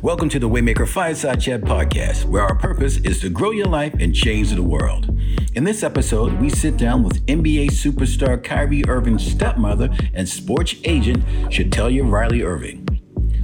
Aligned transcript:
Welcome 0.00 0.28
to 0.28 0.38
the 0.38 0.48
Waymaker 0.48 0.86
Fireside 0.86 1.40
Chat 1.40 1.62
podcast, 1.62 2.24
where 2.24 2.44
our 2.44 2.54
purpose 2.54 2.98
is 2.98 3.20
to 3.20 3.28
grow 3.28 3.50
your 3.50 3.66
life 3.66 3.94
and 3.98 4.14
change 4.14 4.52
the 4.52 4.62
world. 4.62 5.08
In 5.54 5.64
this 5.64 5.82
episode, 5.82 6.34
we 6.34 6.50
sit 6.50 6.76
down 6.76 7.02
with 7.02 7.26
NBA 7.26 7.70
superstar 7.72 8.40
Kyrie 8.40 8.84
Irving's 8.86 9.26
stepmother 9.26 9.90
and 10.14 10.28
sports 10.28 10.76
agent, 10.84 11.26
Shetellia 11.50 12.08
Riley 12.08 12.42
Irving. 12.42 12.86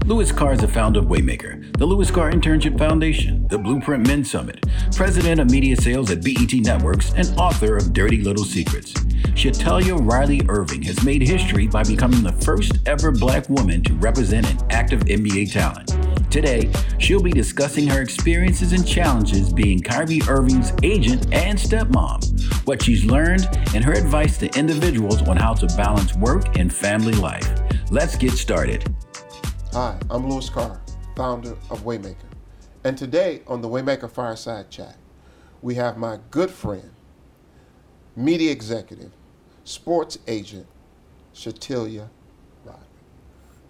Louis 0.06 0.30
Carr 0.30 0.53
is 0.53 0.61
the 0.61 0.69
founder 0.69 1.01
of 1.01 1.06
Waymaker, 1.06 1.77
the 1.77 1.87
Louis 1.87 2.09
Carr 2.12 2.30
Internship 2.30 2.78
Foundation, 2.78 3.48
the 3.48 3.58
Blueprint 3.58 4.06
Men 4.06 4.24
Summit, 4.24 4.64
president 4.94 5.40
of 5.40 5.50
media 5.50 5.74
sales 5.74 6.12
at 6.12 6.22
BET 6.22 6.52
Networks, 6.52 7.12
and 7.14 7.36
author 7.36 7.76
of 7.76 7.92
Dirty 7.92 8.22
Little 8.22 8.44
Secrets. 8.44 8.92
Shetellia 9.34 9.98
Riley 10.08 10.40
Irving 10.48 10.82
has 10.82 11.02
made 11.02 11.22
history 11.22 11.66
by 11.66 11.82
becoming 11.82 12.22
the 12.22 12.32
first 12.44 12.78
ever 12.86 13.10
black 13.10 13.48
woman 13.48 13.82
to 13.82 13.94
represent 13.94 14.48
an 14.48 14.58
active 14.71 15.00
NBA 15.00 15.50
talent. 15.50 16.13
Today, 16.34 16.69
she'll 16.98 17.23
be 17.23 17.30
discussing 17.30 17.87
her 17.87 18.02
experiences 18.02 18.72
and 18.72 18.84
challenges 18.84 19.52
being 19.52 19.78
Kyrie 19.78 20.20
Irving's 20.28 20.72
agent 20.82 21.32
and 21.32 21.56
stepmom, 21.56 22.66
what 22.66 22.82
she's 22.82 23.04
learned, 23.04 23.48
and 23.72 23.84
her 23.84 23.92
advice 23.92 24.36
to 24.38 24.59
individuals 24.59 25.23
on 25.28 25.36
how 25.36 25.54
to 25.54 25.68
balance 25.76 26.12
work 26.16 26.59
and 26.59 26.74
family 26.74 27.12
life. 27.12 27.48
Let's 27.92 28.16
get 28.16 28.32
started. 28.32 28.92
Hi, 29.74 29.96
I'm 30.10 30.28
Louis 30.28 30.50
Carr, 30.50 30.82
founder 31.14 31.52
of 31.70 31.84
Waymaker. 31.84 32.16
And 32.82 32.98
today 32.98 33.42
on 33.46 33.62
the 33.62 33.68
Waymaker 33.68 34.10
Fireside 34.10 34.70
Chat, 34.70 34.96
we 35.62 35.76
have 35.76 35.96
my 35.96 36.18
good 36.32 36.51
friend, 36.51 36.90
media 38.16 38.51
executive, 38.51 39.12
sports 39.62 40.18
agent, 40.26 40.66
Shetellia 41.32 42.09
Riley. 42.64 42.80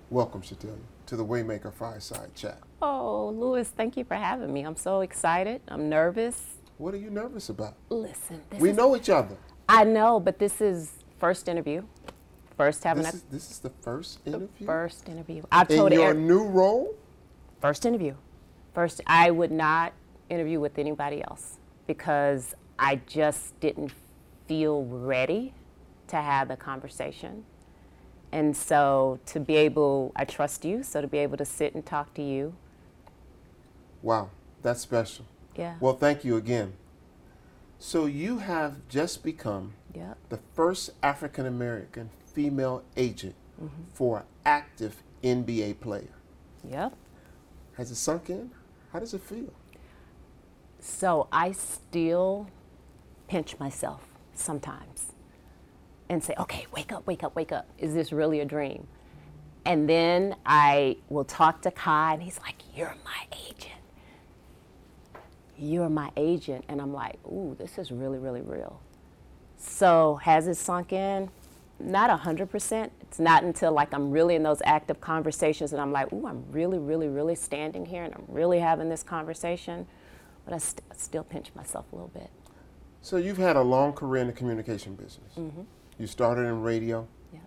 Welcome, 0.09 0.41
Shetellia 0.41 0.94
to 1.07 1.17
the 1.17 1.25
Waymaker 1.25 1.73
Fireside 1.73 2.35
Chat. 2.35 2.59
Oh, 2.81 3.35
Louis, 3.37 3.69
thank 3.69 3.97
you 3.97 4.05
for 4.05 4.15
having 4.15 4.53
me. 4.53 4.62
I'm 4.62 4.77
so 4.77 5.01
excited. 5.01 5.61
I'm 5.69 5.89
nervous. 5.89 6.56
What 6.78 6.95
are 6.95 6.98
you 6.98 7.11
nervous 7.11 7.48
about? 7.48 7.77
Listen, 7.89 8.42
we 8.59 8.70
is, 8.70 8.77
know 8.77 8.97
each 8.97 9.11
other. 9.11 9.37
I 9.69 9.84
know, 9.84 10.19
but 10.19 10.39
this 10.39 10.61
is 10.61 10.93
first 11.19 11.48
interview. 11.48 11.83
First 12.56 12.84
having 12.84 13.05
this 13.05 13.15
a, 13.15 13.17
is, 13.17 13.23
this 13.25 13.51
is 13.51 13.59
the 13.59 13.70
first 13.70 14.20
interview. 14.27 14.48
The 14.61 14.65
first 14.65 15.09
interview. 15.09 15.43
I 15.51 15.65
told 15.65 15.93
In 15.93 16.01
your 16.01 16.15
new 16.15 16.45
role. 16.45 16.95
First 17.61 17.87
interview. 17.87 18.15
First, 18.75 19.00
I 19.06 19.31
would 19.31 19.53
not 19.53 19.93
interview 20.28 20.61
with 20.61 20.78
anybody 20.78 21.23
else 21.23 21.59
because 21.87 22.55
I 22.78 22.97
just 23.06 23.59
didn't 23.61 23.93
feel 24.47 24.84
ready 24.84 25.55
to 26.09 26.17
have 26.17 26.48
the 26.48 26.56
conversation. 26.56 27.45
And 28.35 28.57
so 28.57 29.21
to 29.27 29.39
be 29.39 29.55
able, 29.55 30.11
I 30.17 30.25
trust 30.25 30.65
you, 30.65 30.83
so 30.83 31.01
to 31.01 31.07
be 31.07 31.19
able 31.19 31.37
to 31.37 31.45
sit 31.45 31.73
and 31.73 31.87
talk 31.87 32.13
to 32.15 32.23
you. 32.23 32.57
Wow, 34.03 34.31
that's 34.61 34.81
special. 34.81 35.25
Yeah. 35.55 35.77
Well, 35.79 35.95
thank 35.95 36.25
you 36.25 36.37
again. 36.37 36.73
So 37.79 38.07
you 38.07 38.39
have 38.39 38.89
just 38.89 39.23
become 39.23 39.75
yep. 39.95 40.19
the 40.31 40.41
first 40.53 40.91
African 41.01 41.47
American 41.47 42.11
female 42.27 42.83
agent 42.97 43.37
mm-hmm. 43.62 43.83
for 43.93 44.19
an 44.19 44.25
active 44.45 45.01
NBA 45.23 45.79
player. 45.79 46.17
Yep. 46.69 46.93
Has 47.77 47.93
it 47.93 47.97
sunk 47.97 48.31
in? 48.31 48.51
How 48.93 48.99
does 48.99 49.15
it 49.15 49.23
feel? 49.23 49.53
So 50.81 51.29
I 51.31 51.53
still 51.53 52.49
pinch 53.29 53.61
myself 53.61 54.09
sometimes 54.35 55.14
and 56.08 56.22
say, 56.22 56.34
okay, 56.38 56.66
wake 56.72 56.92
up, 56.92 57.06
wake 57.06 57.22
up, 57.22 57.34
wake 57.34 57.52
up. 57.52 57.69
Is 57.78 57.94
this 57.94 58.12
really 58.12 58.41
a 58.41 58.44
dream? 58.44 58.86
And 59.64 59.88
then 59.88 60.36
I 60.44 60.98
will 61.08 61.24
talk 61.24 61.62
to 61.62 61.70
Kai, 61.70 62.14
and 62.14 62.22
he's 62.22 62.38
like, 62.41 62.56
You're 62.77 62.97
my 63.05 63.38
agent. 63.48 63.72
You're 65.56 65.88
my 65.88 66.10
agent. 66.16 66.64
And 66.69 66.80
I'm 66.80 66.92
like, 66.92 67.19
Ooh, 67.27 67.56
this 67.58 67.78
is 67.78 67.91
really, 67.91 68.19
really 68.19 68.42
real. 68.42 68.80
So 69.56 70.16
has 70.22 70.47
it 70.48 70.56
sunk 70.56 70.93
in? 70.93 71.31
Not 71.81 72.10
100%. 72.10 72.91
It's 73.00 73.19
not 73.19 73.43
until 73.43 73.72
like 73.72 73.93
I'm 73.94 74.10
really 74.10 74.34
in 74.34 74.43
those 74.43 74.60
active 74.64 75.00
conversations 75.00 75.72
and 75.72 75.81
I'm 75.81 75.93
like, 75.93 76.12
Ooh, 76.12 76.26
I'm 76.26 76.44
really, 76.50 76.78
really, 76.78 77.09
really 77.09 77.34
standing 77.34 77.87
here 77.87 78.04
and 78.04 78.14
I'm 78.14 78.25
really 78.28 78.59
having 78.59 78.91
this 78.91 79.03
conversation. 79.03 79.87
But 80.44 80.54
I 80.54 80.59
st- 80.59 80.82
still 80.94 81.25
pinch 81.25 81.50
myself 81.54 81.87
a 81.93 81.97
little 81.97 82.10
bit. 82.10 82.28
So 83.00 83.16
you've 83.16 83.38
had 83.38 83.56
a 83.56 83.62
long 83.62 83.94
career 83.94 84.20
in 84.20 84.26
the 84.26 84.32
communication 84.34 84.94
business. 84.94 85.32
Mm-hmm. 85.38 85.62
You 85.99 86.06
started 86.06 86.43
in 86.43 86.62
radio. 86.62 87.06
Yeah. 87.32 87.41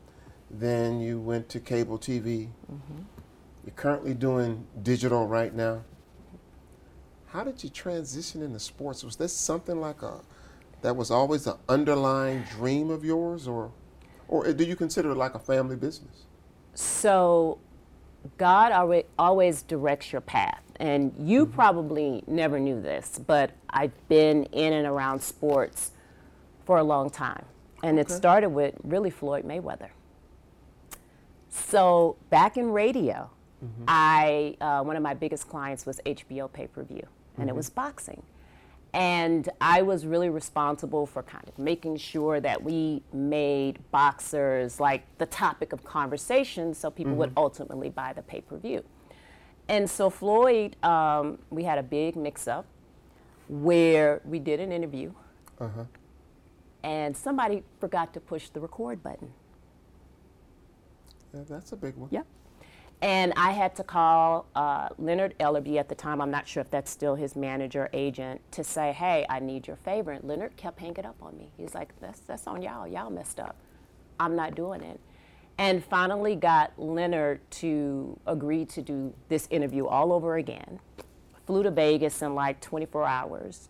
Then 0.50 1.00
you 1.02 1.20
went 1.20 1.50
to 1.50 1.60
cable 1.60 1.98
TV. 1.98 2.50
Mm-hmm. 2.72 3.02
You're 3.66 3.76
currently 3.76 4.14
doing 4.14 4.66
digital 4.82 5.28
right 5.28 5.54
now. 5.54 5.84
How 7.28 7.44
did 7.44 7.64
you 7.64 7.70
transition 7.70 8.42
into 8.42 8.60
sports? 8.60 9.04
Was 9.04 9.18
this 9.18 9.34
something 9.34 9.80
like 9.82 10.02
a 10.02 10.22
that 10.82 10.96
was 10.96 11.12
always 11.12 11.48
an 11.48 11.56
underlying 11.68 12.44
dream 12.44 12.90
of 12.90 13.04
yours, 13.04 13.48
or 13.48 13.72
or 14.28 14.52
do 14.54 14.64
you 14.64 14.76
consider 14.76 15.12
it 15.12 15.16
like 15.16 15.36
a 15.36 15.40
family 15.40 15.76
business? 15.76 16.26
So, 16.74 17.60
God 18.38 19.04
always 19.18 19.64
directs 19.64 20.12
your 20.12 20.22
path, 20.22 20.64
and 20.80 21.14
you 21.20 21.46
mm-hmm. 21.46 21.56
probably 21.56 22.24
never 22.28 22.60
knew 22.60 22.82
this, 22.82 23.20
but 23.26 23.52
I've 23.70 24.08
been 24.08 24.46
in 24.46 24.74
and 24.74 24.88
around 24.88 25.22
sports 25.22 25.92
for 26.66 26.78
a 26.78 26.84
long 26.84 27.10
time. 27.10 27.46
And 27.84 28.00
okay. 28.00 28.12
it 28.12 28.16
started 28.16 28.50
with 28.50 28.76
really 28.84 29.10
Floyd 29.10 29.46
Mayweather. 29.46 29.90
So 31.50 32.18
back 32.30 32.58
in 32.58 32.72
radio, 32.72 33.30
mm-hmm. 33.64 33.84
I 33.88 34.58
uh, 34.62 34.84
one 34.84 34.96
of 34.96 35.04
my 35.04 35.14
biggest 35.14 35.48
clients 35.48 35.86
was 35.86 36.00
HBO 36.06 36.52
pay 36.52 36.68
per 36.68 36.84
view, 36.84 37.08
and 37.36 37.44
mm-hmm. 37.44 37.50
it 37.50 37.56
was 37.56 37.70
boxing. 37.70 38.24
And 38.94 39.50
I 39.60 39.82
was 39.82 40.06
really 40.06 40.30
responsible 40.30 41.06
for 41.06 41.22
kind 41.22 41.48
of 41.48 41.60
making 41.60 41.98
sure 41.98 42.40
that 42.40 42.64
we 42.64 43.04
made 43.14 43.80
boxers 43.92 44.80
like 44.80 45.04
the 45.18 45.26
topic 45.26 45.74
of 45.74 45.84
conversation 45.84 46.74
so 46.74 46.90
people 46.90 47.12
mm-hmm. 47.12 47.20
would 47.20 47.34
ultimately 47.38 47.90
buy 47.90 48.14
the 48.14 48.22
pay 48.22 48.42
per 48.42 48.58
view. 48.58 48.84
And 49.68 49.90
so, 49.90 50.10
Floyd, 50.10 50.78
um, 50.84 51.40
we 51.50 51.64
had 51.64 51.78
a 51.78 51.84
big 51.84 52.16
mix 52.16 52.48
up 52.48 52.66
where 53.50 54.22
we 54.24 54.40
did 54.40 54.60
an 54.60 54.72
interview. 54.72 55.12
Uh-huh 55.60 55.84
and 56.88 57.18
somebody 57.18 57.64
forgot 57.82 58.14
to 58.14 58.22
push 58.22 58.48
the 58.48 58.62
record 58.62 59.04
button. 59.04 59.34
Yeah, 61.34 61.42
that's 61.50 61.74
a 61.74 61.76
big 61.76 61.96
one. 61.98 62.08
Yep. 62.14 62.26
And 63.02 63.34
I 63.36 63.52
had 63.52 63.76
to 63.76 63.84
call 63.84 64.46
uh, 64.56 64.88
Leonard 64.98 65.38
Ellerbe 65.38 65.78
at 65.78 65.90
the 65.90 65.96
time, 65.96 66.22
I'm 66.22 66.32
not 66.32 66.48
sure 66.48 66.62
if 66.62 66.72
that's 66.72 66.90
still 66.90 67.16
his 67.16 67.36
manager, 67.36 67.90
agent, 67.92 68.40
to 68.54 68.64
say, 68.64 68.94
hey, 68.94 69.26
I 69.30 69.40
need 69.40 69.68
your 69.68 69.76
favor. 69.76 70.12
And 70.14 70.24
Leonard 70.24 70.56
kept 70.56 70.80
hanging 70.80 71.06
up 71.06 71.18
on 71.22 71.38
me. 71.38 71.52
He's 71.58 71.76
like, 71.76 71.90
that's, 72.00 72.22
that's 72.22 72.48
on 72.48 72.62
y'all. 72.62 72.88
Y'all 72.88 73.10
messed 73.10 73.42
up. 73.42 73.58
I'm 74.18 74.38
not 74.38 74.56
doing 74.56 74.82
it. 74.82 75.02
And 75.58 75.84
finally 75.84 76.38
got 76.38 76.72
Leonard 76.78 77.42
to 77.52 78.18
agree 78.26 78.64
to 78.66 78.82
do 78.82 79.14
this 79.28 79.48
interview 79.52 79.88
all 79.88 80.14
over 80.14 80.38
again. 80.38 80.80
Flew 81.46 81.64
to 81.64 81.72
Vegas 81.72 82.22
in 82.22 82.34
like 82.34 82.62
24 82.62 83.06
hours 83.06 83.68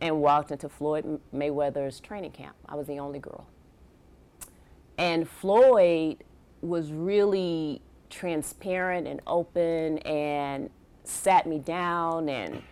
and 0.00 0.20
walked 0.20 0.50
into 0.50 0.68
Floyd 0.68 1.20
Mayweather's 1.34 2.00
training 2.00 2.32
camp. 2.32 2.56
I 2.66 2.74
was 2.74 2.86
the 2.86 2.98
only 2.98 3.18
girl. 3.18 3.46
And 4.96 5.28
Floyd 5.28 6.24
was 6.62 6.92
really 6.92 7.80
transparent 8.10 9.06
and 9.06 9.20
open 9.26 9.98
and 9.98 10.70
sat 11.04 11.46
me 11.46 11.58
down 11.58 12.28
and 12.28 12.62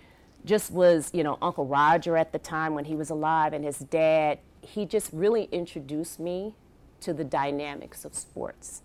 just 0.45 0.71
was, 0.71 1.11
you 1.13 1.23
know, 1.23 1.39
Uncle 1.43 1.67
Roger 1.67 2.17
at 2.17 2.33
the 2.33 2.39
time 2.39 2.75
when 2.75 2.85
he 2.85 2.95
was 2.95 3.11
alive 3.11 3.53
and 3.53 3.65
his 3.65 3.79
dad. 3.79 4.39
He 4.61 4.87
just 4.87 5.11
really 5.13 5.49
introduced 5.53 6.19
me 6.21 6.55
to 7.01 7.13
the 7.13 7.25
dynamics 7.25 8.05
of 8.05 8.15
sports 8.15 8.83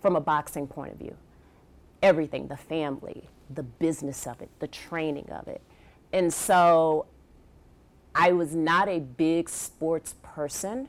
from 0.00 0.16
a 0.16 0.20
boxing 0.20 0.66
point 0.66 0.92
of 0.92 0.98
view. 0.98 1.16
Everything, 2.02 2.48
the 2.48 2.56
family, 2.56 3.28
the 3.50 3.62
business 3.62 4.26
of 4.26 4.40
it, 4.40 4.48
the 4.58 4.68
training 4.68 5.28
of 5.30 5.48
it. 5.48 5.60
And 6.12 6.32
so 6.32 7.06
I 8.14 8.32
was 8.32 8.54
not 8.54 8.88
a 8.88 8.98
big 8.98 9.48
sports 9.48 10.14
person, 10.22 10.88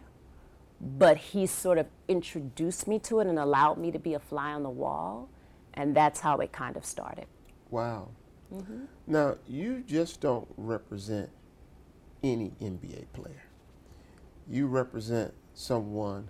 but 0.80 1.18
he 1.18 1.46
sort 1.46 1.78
of 1.78 1.88
introduced 2.08 2.88
me 2.88 3.00
to 3.00 3.20
it 3.20 3.28
and 3.28 3.38
allowed 3.38 3.78
me 3.78 3.92
to 3.92 4.00
be 4.00 4.14
a 4.14 4.20
fly 4.20 4.52
on 4.54 4.64
the 4.64 4.70
wall. 4.70 5.30
And 5.74 5.96
that's 5.96 6.20
how 6.20 6.38
it 6.38 6.52
kind 6.52 6.76
of 6.76 6.86
started. 6.86 7.26
Wow. 7.70 8.10
Mm-hmm. 8.54 8.86
Now, 9.08 9.36
you 9.48 9.84
just 9.88 10.20
don't 10.20 10.48
represent 10.58 11.30
any 12.24 12.52
NBA 12.62 13.06
player. 13.14 13.44
You 14.50 14.68
represent 14.68 15.34
someone 15.54 16.28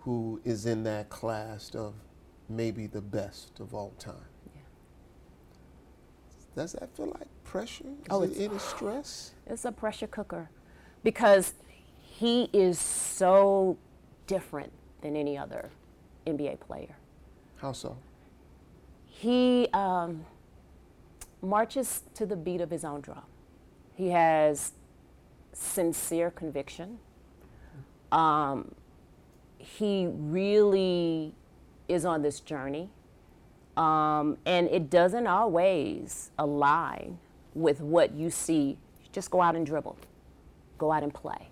who 0.00 0.40
is 0.44 0.66
in 0.66 0.82
that 0.84 1.08
class 1.08 1.74
of 1.74 1.94
maybe 2.48 2.86
the 2.86 3.00
best 3.00 3.60
of 3.60 3.74
all 3.74 3.92
time. 3.98 4.14
Does 6.56 6.72
that 6.72 6.96
feel 6.96 7.06
like 7.06 7.28
pressure? 7.44 7.84
Is 7.84 8.06
oh, 8.10 8.22
it 8.22 8.32
any 8.38 8.58
stress? 8.58 9.32
It's 9.46 9.66
a 9.66 9.72
pressure 9.72 10.06
cooker 10.06 10.48
because 11.04 11.52
he 12.00 12.48
is 12.52 12.78
so 12.78 13.76
different 14.26 14.72
than 15.02 15.16
any 15.16 15.36
other 15.36 15.68
NBA 16.26 16.60
player. 16.60 16.96
How 17.56 17.72
so? 17.72 17.98
He, 19.04 19.68
um, 19.74 20.24
marches 21.42 22.02
to 22.14 22.24
the 22.24 22.36
beat 22.36 22.62
of 22.62 22.70
his 22.70 22.84
own 22.84 23.02
drum. 23.02 23.22
He 23.94 24.08
has 24.10 24.72
sincere 25.52 26.30
conviction. 26.30 26.98
Um, 28.12 28.74
he 29.58 30.06
really 30.10 31.34
is 31.88 32.04
on 32.04 32.22
this 32.22 32.40
journey. 32.40 32.88
Um, 33.76 34.38
and 34.46 34.68
it 34.68 34.88
doesn't 34.88 35.26
always 35.26 36.30
align 36.38 37.18
with 37.54 37.80
what 37.80 38.14
you 38.14 38.30
see. 38.30 38.78
Just 39.12 39.30
go 39.30 39.40
out 39.40 39.54
and 39.54 39.66
dribble, 39.66 39.98
go 40.78 40.92
out 40.92 41.02
and 41.02 41.12
play, 41.12 41.48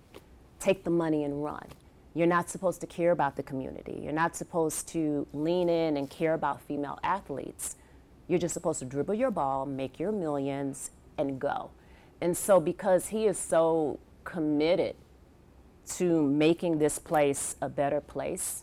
take 0.61 0.85
the 0.85 0.91
money 0.91 1.25
and 1.25 1.45
run. 1.45 1.67
You're 2.15 2.27
not 2.29 2.49
supposed 2.49 2.81
to 2.83 2.87
care 2.87 3.11
about 3.11 3.37
the 3.37 3.43
community. 3.43 4.01
You're 4.03 4.13
not 4.13 4.37
supposed 4.37 4.87
to 4.89 5.27
lean 5.33 5.69
in 5.69 5.97
and 5.97 6.09
care 6.09 6.35
about 6.35 6.61
female 6.63 6.99
athletes. 7.03 7.77
You're 8.29 8.39
just 8.39 8.55
supposed 8.55 8.79
to 8.79 8.85
dribble 8.85 9.15
your 9.15 9.31
ball, 9.31 9.67
make 9.67 9.99
your 9.99 10.13
millions, 10.13 10.93
and 11.19 11.41
go. 11.41 11.71
And 12.21 12.37
so, 12.37 12.61
because 12.61 13.09
he 13.09 13.27
is 13.27 13.37
so 13.37 13.99
committed 14.23 14.95
to 15.97 16.23
making 16.23 16.79
this 16.79 16.99
place 16.99 17.57
a 17.61 17.69
better 17.69 18.01
place, 18.01 18.63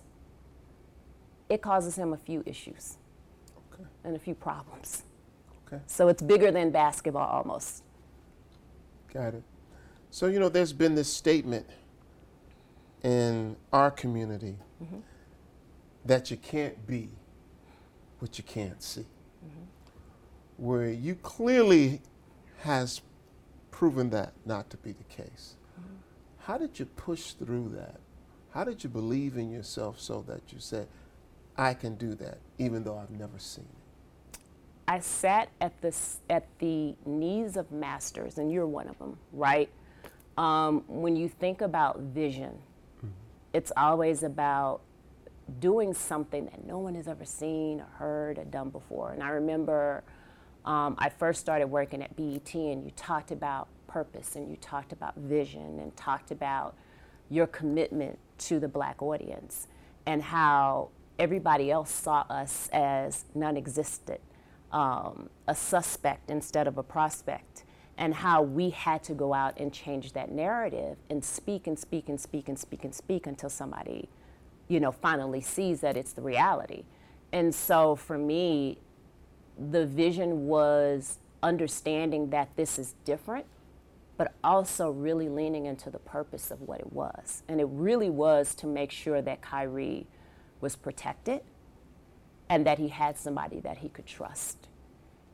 it 1.50 1.62
causes 1.62 1.98
him 1.98 2.14
a 2.14 2.18
few 2.18 2.44
issues. 2.46 2.98
And 4.04 4.16
a 4.16 4.20
few 4.20 4.36
problems. 4.36 5.04
Okay. 5.68 5.82
So 5.88 6.08
it's 6.08 6.22
bigger 6.22 6.52
than 6.52 6.72
basketball 6.72 7.28
almost. 7.28 7.84
Got 9.14 9.36
it. 9.36 9.44
So, 10.10 10.28
you 10.28 10.40
know, 10.40 10.50
there's 10.50 10.74
been 10.74 10.96
this 10.96 11.12
statement 11.12 11.66
in 13.04 13.56
our 13.72 13.90
community 13.90 14.58
mm-hmm. 14.84 15.00
that 16.06 16.30
you 16.30 16.38
can't 16.38 16.86
be 16.86 17.10
what 18.20 18.38
you 18.38 18.44
can't 18.44 18.82
see. 18.84 19.02
Mm-hmm. 19.46 20.66
Where 20.66 20.90
you 20.90 21.16
clearly 21.16 22.02
has 22.60 23.02
proven 23.72 24.10
that 24.12 24.34
not 24.46 24.70
to 24.70 24.78
be 24.78 24.92
the 24.92 25.04
case. 25.06 25.56
Mm-hmm. 25.80 25.96
How 26.40 26.58
did 26.58 26.78
you 26.78 26.86
push 26.86 27.32
through 27.32 27.70
that? 27.76 28.00
How 28.52 28.66
did 28.66 28.84
you 28.84 28.90
believe 28.90 29.38
in 29.38 29.50
yourself 29.50 30.00
so 30.00 30.24
that 30.28 30.42
you 30.52 30.60
said, 30.60 30.88
I 31.58 31.74
can 31.74 31.96
do 31.96 32.16
that, 32.16 32.40
even 32.58 32.84
though 32.84 32.98
I've 32.98 33.12
never 33.12 33.40
seen 33.40 33.66
it? 33.66 33.81
I 34.92 35.00
sat 35.00 35.48
at 35.62 35.82
the 35.82 35.96
at 36.30 36.48
the 36.60 36.96
knees 37.06 37.56
of 37.56 37.72
masters, 37.72 38.38
and 38.38 38.52
you're 38.52 38.68
one 38.68 38.90
of 38.90 39.00
them, 39.00 39.18
right? 39.32 39.70
Um, 40.38 40.84
when 40.86 41.16
you 41.16 41.30
think 41.30 41.62
about 41.62 42.02
vision, 42.02 42.58
it's 43.54 43.72
always 43.78 44.22
about 44.24 44.82
doing 45.62 45.94
something 45.94 46.44
that 46.44 46.68
no 46.68 46.78
one 46.78 46.96
has 46.96 47.08
ever 47.08 47.24
seen 47.24 47.80
or 47.80 47.88
heard 48.00 48.38
or 48.38 48.44
done 48.44 48.70
before. 48.70 49.14
And 49.14 49.24
I 49.24 49.30
remember 49.30 50.04
um, 50.66 50.96
I 50.98 51.08
first 51.08 51.40
started 51.40 51.68
working 51.68 52.02
at 52.04 52.14
BET, 52.18 52.54
and 52.54 52.84
you 52.84 52.92
talked 52.98 53.32
about 53.32 53.70
purpose, 53.88 54.36
and 54.36 54.50
you 54.52 54.58
talked 54.58 54.92
about 54.92 55.16
vision, 55.16 55.80
and 55.80 55.96
talked 55.96 56.32
about 56.32 56.76
your 57.30 57.48
commitment 57.48 58.20
to 58.40 58.60
the 58.60 58.68
black 58.68 59.02
audience, 59.02 59.70
and 60.06 60.22
how 60.22 60.90
everybody 61.18 61.72
else 61.72 61.92
saw 61.92 62.26
us 62.30 62.68
as 62.74 63.24
non-existent, 63.34 64.20
um, 64.72 65.30
a 65.48 65.56
suspect 65.56 66.30
instead 66.30 66.68
of 66.68 66.78
a 66.78 66.84
prospect, 66.84 67.64
and 67.98 68.16
how 68.16 68.42
we 68.42 68.70
had 68.70 69.04
to 69.04 69.14
go 69.14 69.34
out 69.34 69.60
and 69.60 69.72
change 69.74 70.14
that 70.14 70.32
narrative 70.32 70.98
and 71.10 71.24
speak 71.24 71.68
and 71.68 71.78
speak 71.78 72.10
and 72.10 72.20
speak 72.20 72.48
and 72.48 72.58
speak 72.58 72.84
and 72.84 72.96
speak 72.96 73.28
until 73.28 73.50
somebody 73.50 74.10
you 74.72 74.80
know, 74.80 74.92
finally 74.92 75.42
sees 75.42 75.82
that 75.82 75.98
it's 75.98 76.14
the 76.14 76.22
reality. 76.22 76.86
And 77.34 77.54
so 77.54 77.98
for 77.98 78.18
me, 78.18 78.80
the 79.58 79.86
vision 79.86 80.48
was 80.48 81.20
understanding 81.44 82.30
that 82.30 82.56
this 82.56 82.80
is 82.80 82.96
different, 83.04 83.46
but 84.16 84.34
also 84.46 84.90
really 84.90 85.28
leaning 85.28 85.66
into 85.66 85.90
the 85.90 86.00
purpose 86.00 86.52
of 86.52 86.62
what 86.62 86.80
it 86.80 86.94
was. 86.94 87.44
And 87.50 87.60
it 87.60 87.68
really 87.70 88.10
was 88.10 88.56
to 88.56 88.68
make 88.68 88.92
sure 88.92 89.22
that 89.22 89.42
Kyrie 89.42 90.08
was 90.62 90.78
protected 90.78 91.42
and 92.52 92.68
that 92.68 92.78
he 92.78 92.90
had 92.90 93.18
somebody 93.18 93.62
that 93.62 93.78
he 93.78 93.88
could 93.88 94.06
trust. 94.06 94.68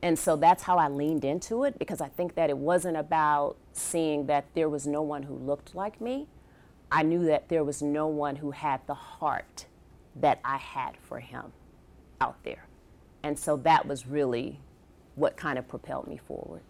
And 0.02 0.16
so 0.16 0.36
that's 0.36 0.62
how 0.62 0.78
I 0.78 0.86
leaned 0.88 1.24
into 1.24 1.64
it 1.64 1.76
because 1.76 2.00
I 2.00 2.06
think 2.06 2.36
that 2.36 2.48
it 2.48 2.56
wasn't 2.56 2.96
about 2.96 3.56
seeing 3.72 4.26
that 4.26 4.46
there 4.54 4.68
was 4.68 4.86
no 4.86 5.02
one 5.02 5.24
who 5.24 5.34
looked 5.34 5.74
like 5.74 6.00
me. 6.00 6.28
I 6.92 7.02
knew 7.02 7.24
that 7.26 7.48
there 7.48 7.64
was 7.64 7.82
no 7.82 8.06
one 8.06 8.36
who 8.36 8.52
had 8.52 8.86
the 8.86 8.94
heart 8.94 9.66
that 10.14 10.38
I 10.44 10.58
had 10.58 10.96
for 10.96 11.18
him 11.18 11.52
out 12.20 12.36
there. 12.44 12.68
And 13.24 13.36
so 13.36 13.56
that 13.58 13.84
was 13.84 14.06
really 14.06 14.60
what 15.16 15.36
kind 15.36 15.58
of 15.58 15.66
propelled 15.66 16.06
me 16.06 16.20
forward. 16.24 16.62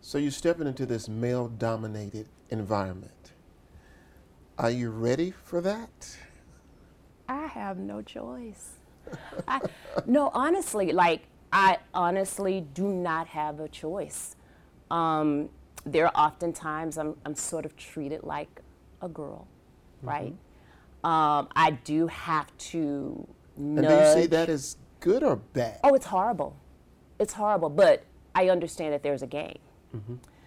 So 0.00 0.16
you're 0.16 0.30
stepping 0.30 0.68
into 0.68 0.86
this 0.86 1.08
male 1.08 1.48
dominated 1.48 2.28
environment. 2.50 3.32
Are 4.58 4.70
you 4.70 4.90
ready 4.90 5.32
for 5.32 5.60
that? 5.62 6.16
I 7.28 7.46
have 7.46 7.78
no 7.78 8.00
choice. 8.00 8.77
I, 9.48 9.60
no, 10.06 10.30
honestly, 10.34 10.92
like 10.92 11.22
I 11.52 11.78
honestly 11.94 12.60
do 12.74 12.88
not 12.88 13.28
have 13.28 13.60
a 13.60 13.68
choice. 13.68 14.36
Um, 14.90 15.48
there 15.84 16.06
are 16.06 16.12
often 16.14 16.52
times 16.52 16.98
I'm, 16.98 17.16
I'm 17.24 17.34
sort 17.34 17.64
of 17.64 17.76
treated 17.76 18.22
like 18.22 18.60
a 19.00 19.08
girl, 19.08 19.46
right? 20.02 20.34
Um, 21.04 21.48
I 21.54 21.78
do 21.84 22.06
have 22.08 22.54
to 22.58 23.26
And 23.56 23.76
nudge. 23.76 23.88
do 23.88 23.94
you 24.18 24.24
see 24.24 24.26
that 24.28 24.48
as 24.48 24.76
good 25.00 25.22
or 25.22 25.36
bad? 25.36 25.78
Oh, 25.84 25.94
it's 25.94 26.06
horrible. 26.06 26.56
It's 27.18 27.32
horrible, 27.34 27.70
but 27.70 28.04
I 28.34 28.48
understand 28.48 28.92
that 28.92 29.02
there's 29.02 29.22
a 29.22 29.26
game. 29.26 29.58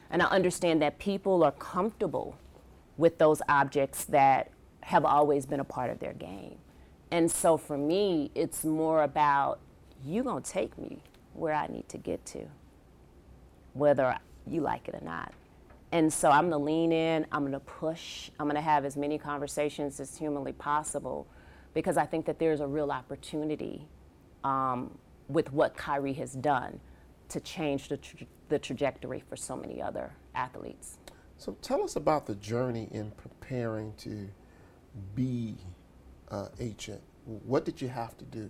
And 0.10 0.22
I 0.22 0.26
understand 0.26 0.82
that 0.82 1.00
people 1.00 1.44
are 1.44 1.52
comfortable 1.54 2.36
with 2.98 3.18
those 3.18 3.42
objects 3.50 4.04
that 4.06 4.52
have 4.82 5.06
always 5.06 5.46
been 5.46 5.60
a 5.60 5.64
part 5.64 5.90
of 5.90 6.00
their 6.00 6.14
game. 6.14 6.58
And 7.12 7.30
so 7.30 7.58
for 7.58 7.78
me, 7.78 8.32
it's 8.34 8.64
more 8.64 9.04
about 9.04 9.60
you 10.04 10.24
going 10.24 10.42
to 10.42 10.52
take 10.52 10.78
me 10.78 11.00
where 11.34 11.54
I 11.54 11.68
need 11.68 11.88
to 11.90 11.98
get 11.98 12.26
to, 12.28 12.46
whether 13.74 14.18
you 14.48 14.62
like 14.62 14.88
it 14.88 14.96
or 14.96 15.04
not. 15.04 15.34
And 15.92 16.12
so 16.12 16.30
I'm 16.30 16.50
going 16.50 16.60
to 16.60 16.66
lean 16.66 16.92
in, 16.94 17.26
I'm 17.32 17.42
going 17.42 17.52
to 17.52 17.60
push, 17.60 18.30
I'm 18.40 18.46
going 18.46 18.56
to 18.56 18.62
have 18.62 18.86
as 18.86 18.96
many 18.96 19.18
conversations 19.18 20.00
as 20.00 20.18
humanly 20.18 20.54
possible 20.54 21.28
because 21.74 21.98
I 21.98 22.06
think 22.06 22.26
that 22.26 22.40
there's 22.40 22.62
a 22.62 22.68
real 22.68 22.92
opportunity 22.92 23.86
um, 24.44 24.98
with 25.28 25.52
what 25.52 25.76
Kyrie 25.76 26.14
has 26.14 26.34
done 26.34 26.80
to 27.30 27.40
change 27.42 27.90
the, 27.90 27.98
tra- 27.98 28.28
the 28.50 28.60
trajectory 28.60 29.22
for 29.30 29.36
so 29.36 29.56
many 29.56 29.82
other 29.82 30.12
athletes. 30.34 30.98
So 31.38 31.58
tell 31.62 31.84
us 31.84 31.96
about 31.96 32.26
the 32.26 32.36
journey 32.36 32.88
in 32.92 33.12
preparing 33.12 33.94
to 34.00 34.30
be 35.16 35.56
uh, 36.32 36.48
agent. 36.60 37.02
What 37.26 37.66
did 37.66 37.82
you 37.82 37.90
have 37.90 38.18
to 38.18 38.26
do? 38.26 38.50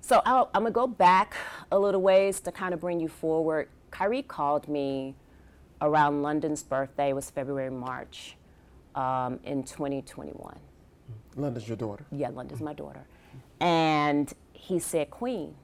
So 0.00 0.22
I'll, 0.24 0.48
I'm 0.54 0.62
gonna 0.62 0.72
go 0.72 0.86
back 0.86 1.34
a 1.72 1.78
little 1.78 2.00
ways 2.00 2.40
to 2.40 2.52
kind 2.52 2.72
of 2.72 2.80
bring 2.80 3.00
you 3.00 3.08
forward. 3.08 3.68
Kyrie 3.90 4.22
called 4.22 4.68
me 4.68 5.14
around 5.80 6.22
London's 6.22 6.62
birthday. 6.62 7.10
It 7.10 7.14
was 7.14 7.30
February, 7.30 7.70
March 7.70 8.36
um, 8.94 9.40
in 9.44 9.64
2021. 9.64 10.58
London's 11.36 11.68
your 11.68 11.76
daughter. 11.76 12.04
Yeah, 12.10 12.30
London's 12.30 12.60
my 12.60 12.74
daughter. 12.74 13.06
And 13.60 14.32
he 14.52 14.78
said, 14.78 15.10
Queen, 15.10 15.54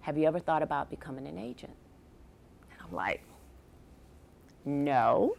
have 0.00 0.16
you 0.16 0.26
ever 0.26 0.38
thought 0.38 0.62
about 0.62 0.90
becoming 0.90 1.26
an 1.26 1.38
agent? 1.38 1.74
And 2.70 2.80
I'm 2.82 2.94
like, 2.94 3.22
no. 4.64 5.36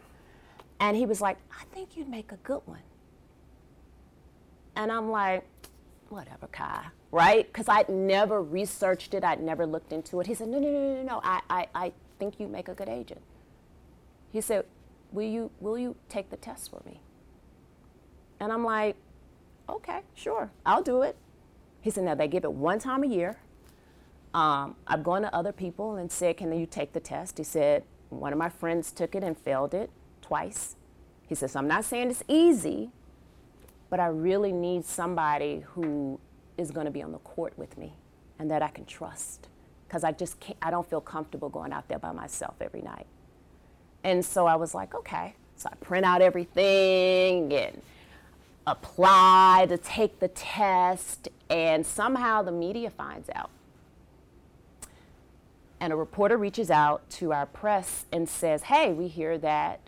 And 0.80 0.96
he 0.96 1.06
was 1.06 1.20
like, 1.20 1.38
I 1.50 1.64
think 1.74 1.96
you'd 1.96 2.08
make 2.08 2.32
a 2.32 2.36
good 2.36 2.62
one. 2.64 2.80
And 4.78 4.92
I'm 4.92 5.10
like, 5.10 5.44
whatever, 6.08 6.46
Kai, 6.46 6.86
right? 7.10 7.46
Because 7.46 7.68
I'd 7.68 7.88
never 7.88 8.40
researched 8.40 9.12
it, 9.12 9.24
I'd 9.24 9.42
never 9.42 9.66
looked 9.66 9.92
into 9.92 10.20
it. 10.20 10.28
He 10.28 10.34
said, 10.34 10.46
no, 10.48 10.60
no, 10.60 10.70
no, 10.70 10.94
no, 10.94 11.02
no, 11.02 11.20
I, 11.24 11.40
I, 11.50 11.66
I 11.74 11.92
think 12.20 12.38
you 12.38 12.46
make 12.46 12.68
a 12.68 12.74
good 12.74 12.88
agent. 12.88 13.20
He 14.30 14.40
said, 14.40 14.66
will 15.10 15.28
you, 15.28 15.50
will 15.60 15.76
you 15.76 15.96
take 16.08 16.30
the 16.30 16.36
test 16.36 16.70
for 16.70 16.80
me? 16.86 17.00
And 18.38 18.52
I'm 18.52 18.64
like, 18.64 18.94
okay, 19.68 20.02
sure, 20.14 20.52
I'll 20.64 20.82
do 20.82 21.02
it. 21.02 21.16
He 21.80 21.90
said, 21.90 22.04
now 22.04 22.14
they 22.14 22.28
give 22.28 22.44
it 22.44 22.52
one 22.52 22.78
time 22.78 23.02
a 23.02 23.08
year. 23.08 23.36
Um, 24.32 24.76
I've 24.86 25.02
gone 25.02 25.22
to 25.22 25.34
other 25.34 25.52
people 25.52 25.96
and 25.96 26.12
said, 26.12 26.36
can 26.36 26.56
you 26.56 26.66
take 26.66 26.92
the 26.92 27.00
test? 27.00 27.38
He 27.38 27.44
said, 27.44 27.82
one 28.10 28.32
of 28.32 28.38
my 28.38 28.48
friends 28.48 28.92
took 28.92 29.16
it 29.16 29.24
and 29.24 29.36
failed 29.36 29.74
it 29.74 29.90
twice. 30.22 30.76
He 31.26 31.34
says, 31.34 31.56
I'm 31.56 31.66
not 31.66 31.84
saying 31.84 32.10
it's 32.10 32.22
easy, 32.28 32.90
but 33.90 34.00
I 34.00 34.06
really 34.06 34.52
need 34.52 34.84
somebody 34.84 35.64
who 35.74 36.20
is 36.58 36.70
going 36.70 36.86
to 36.86 36.92
be 36.92 37.02
on 37.02 37.12
the 37.12 37.18
court 37.18 37.54
with 37.58 37.78
me 37.78 37.94
and 38.38 38.50
that 38.50 38.62
I 38.62 38.68
can 38.68 38.84
trust 38.86 39.48
because 39.86 40.04
I 40.04 40.12
just 40.12 40.40
can't, 40.40 40.58
I 40.62 40.70
don't 40.70 40.88
feel 40.88 41.00
comfortable 41.00 41.48
going 41.48 41.72
out 41.72 41.88
there 41.88 41.98
by 41.98 42.12
myself 42.12 42.56
every 42.60 42.82
night. 42.82 43.06
And 44.04 44.24
so 44.24 44.46
I 44.46 44.56
was 44.56 44.74
like, 44.74 44.94
okay. 44.94 45.34
So 45.56 45.68
I 45.72 45.76
print 45.76 46.06
out 46.06 46.22
everything 46.22 47.52
and 47.52 47.82
apply 48.66 49.66
to 49.68 49.78
take 49.78 50.20
the 50.20 50.28
test, 50.28 51.28
and 51.50 51.84
somehow 51.86 52.42
the 52.42 52.52
media 52.52 52.90
finds 52.90 53.30
out. 53.34 53.50
and 55.80 55.92
a 55.92 55.96
reporter 55.96 56.36
reaches 56.36 56.70
out 56.70 57.08
to 57.10 57.32
our 57.32 57.46
press 57.46 58.06
and 58.12 58.28
says, 58.28 58.64
Hey, 58.64 58.92
we 58.92 59.08
hear 59.08 59.38
that 59.38 59.80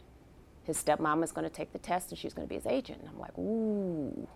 his 0.71 0.83
stepmom 0.83 1.25
is 1.25 1.33
going 1.33 1.45
to 1.45 1.55
take 1.55 1.73
the 1.73 1.79
test 1.79 2.11
and 2.11 2.19
she's 2.19 2.33
going 2.33 2.47
to 2.47 2.49
be 2.49 2.55
his 2.55 2.67
agent. 2.67 3.01
And 3.01 3.09
I'm 3.09 3.19
like, 3.19 3.37
Ooh. 3.39 4.29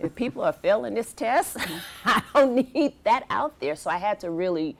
if 0.00 0.14
people 0.14 0.42
are 0.42 0.52
failing 0.52 0.94
this 0.94 1.12
test, 1.12 1.56
I 2.04 2.22
don't 2.34 2.74
need 2.74 2.94
that 3.04 3.24
out 3.30 3.60
there. 3.60 3.76
So 3.76 3.90
I 3.90 3.98
had 3.98 4.20
to 4.20 4.30
really 4.30 4.76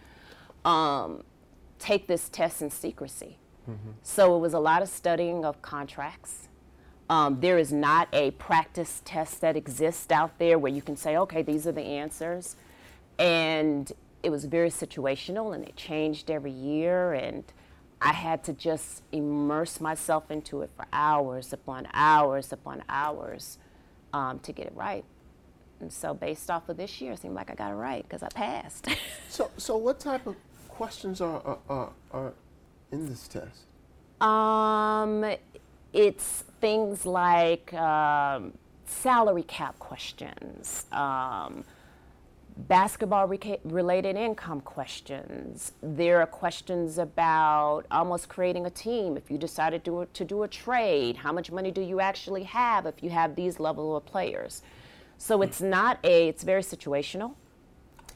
um, 0.64 1.22
take 1.78 2.06
this 2.06 2.28
test 2.28 2.62
in 2.62 2.70
secrecy. 2.70 3.38
Mm-hmm. 3.70 3.90
So 4.02 4.36
it 4.36 4.40
was 4.40 4.52
a 4.52 4.58
lot 4.58 4.82
of 4.82 4.88
studying 4.88 5.44
of 5.44 5.62
contracts. 5.62 6.48
Um, 7.08 7.40
there 7.40 7.58
is 7.58 7.72
not 7.72 8.08
a 8.12 8.32
practice 8.32 9.02
test 9.04 9.40
that 9.42 9.56
exists 9.56 10.10
out 10.10 10.38
there 10.38 10.58
where 10.58 10.72
you 10.72 10.82
can 10.82 10.96
say, 10.96 11.16
okay, 11.18 11.42
these 11.42 11.66
are 11.66 11.72
the 11.72 11.82
answers. 11.82 12.56
And 13.18 13.92
it 14.22 14.30
was 14.30 14.46
very 14.46 14.70
situational 14.70 15.54
and 15.54 15.64
it 15.64 15.76
changed 15.76 16.30
every 16.30 16.50
year. 16.50 17.12
And 17.12 17.44
I 18.04 18.12
had 18.12 18.44
to 18.44 18.52
just 18.52 19.02
immerse 19.12 19.80
myself 19.80 20.30
into 20.30 20.60
it 20.60 20.70
for 20.76 20.86
hours 20.92 21.54
upon 21.54 21.88
hours 21.94 22.52
upon 22.52 22.84
hours 22.86 23.58
um, 24.12 24.38
to 24.40 24.52
get 24.52 24.66
it 24.66 24.74
right. 24.76 25.04
And 25.80 25.90
so, 25.90 26.12
based 26.12 26.50
off 26.50 26.68
of 26.68 26.76
this 26.76 27.00
year, 27.00 27.12
it 27.12 27.20
seemed 27.20 27.34
like 27.34 27.50
I 27.50 27.54
got 27.54 27.70
it 27.70 27.76
right 27.76 28.02
because 28.02 28.22
I 28.22 28.28
passed. 28.28 28.88
so, 29.28 29.50
so 29.56 29.76
what 29.78 30.00
type 30.00 30.26
of 30.26 30.36
questions 30.68 31.22
are, 31.22 31.58
are, 31.68 31.92
are 32.12 32.32
in 32.92 33.08
this 33.08 33.26
test? 33.26 33.64
Um, 34.20 35.24
it's 35.94 36.44
things 36.60 37.06
like 37.06 37.72
um, 37.72 38.52
salary 38.86 39.44
cap 39.44 39.78
questions, 39.78 40.84
um, 40.92 41.64
basketball 42.56 43.26
related 43.64 44.16
income 44.16 44.60
questions. 44.60 45.72
There 45.82 46.20
are 46.20 46.26
questions 46.26 46.98
about 46.98 47.84
almost 47.90 48.28
creating 48.28 48.66
a 48.66 48.70
team. 48.70 49.16
If 49.16 49.30
you 49.30 49.38
decided 49.38 49.84
to, 49.86 50.06
to 50.12 50.24
do 50.24 50.44
a 50.44 50.48
trade, 50.48 51.16
how 51.16 51.32
much 51.32 51.50
money 51.50 51.70
do 51.70 51.80
you 51.80 52.00
actually 52.00 52.44
have 52.44 52.86
if 52.86 53.02
you 53.02 53.10
have 53.10 53.34
these 53.34 53.58
level 53.58 53.96
of 53.96 54.06
players? 54.06 54.62
So 55.18 55.42
it's 55.42 55.60
not 55.60 55.98
a, 56.04 56.28
it's 56.28 56.44
very 56.44 56.62
situational. 56.62 57.34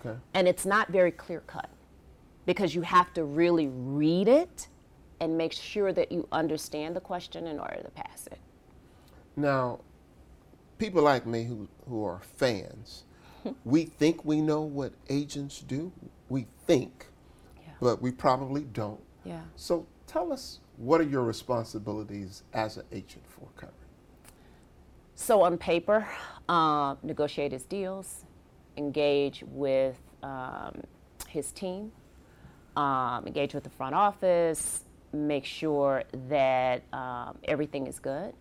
Okay. 0.04 0.16
And 0.34 0.46
it's 0.46 0.64
not 0.64 0.88
very 0.88 1.10
clear 1.10 1.40
cut 1.40 1.68
because 2.46 2.74
you 2.74 2.82
have 2.82 3.12
to 3.14 3.24
really 3.24 3.68
read 3.68 4.28
it 4.28 4.68
and 5.20 5.36
make 5.36 5.52
sure 5.52 5.92
that 5.92 6.12
you 6.12 6.28
understand 6.30 6.94
the 6.94 7.00
question 7.00 7.46
in 7.46 7.58
order 7.58 7.80
to 7.82 7.90
pass 7.90 8.28
it. 8.28 8.38
Now, 9.36 9.80
people 10.78 11.02
like 11.02 11.26
me 11.26 11.44
who, 11.44 11.68
who 11.88 12.04
are 12.04 12.20
fans, 12.36 13.04
we 13.64 13.84
think 13.84 14.24
we 14.24 14.40
know 14.40 14.62
what 14.62 14.92
agents 15.08 15.60
do. 15.60 15.92
We 16.28 16.46
think, 16.66 17.06
yeah. 17.56 17.72
but 17.80 18.02
we 18.02 18.10
probably 18.10 18.62
don't. 18.64 19.00
Yeah. 19.24 19.40
So 19.56 19.86
tell 20.06 20.32
us 20.32 20.60
what 20.76 21.00
are 21.00 21.04
your 21.04 21.22
responsibilities 21.22 22.42
as 22.52 22.76
an 22.76 22.84
agent 22.92 23.24
for 23.26 23.48
Kyrie? 23.56 23.72
So 25.14 25.42
on 25.42 25.58
paper, 25.58 26.08
uh, 26.48 26.94
negotiate 27.02 27.52
his 27.52 27.64
deals, 27.64 28.24
engage 28.76 29.42
with 29.48 29.98
um, 30.22 30.82
his 31.28 31.50
team, 31.50 31.90
um, 32.76 33.26
engage 33.26 33.52
with 33.54 33.64
the 33.64 33.70
front 33.70 33.96
office, 33.96 34.84
make 35.12 35.44
sure 35.44 36.04
that 36.28 36.82
um, 36.92 37.36
everything 37.44 37.86
is 37.88 37.98
good. 37.98 38.32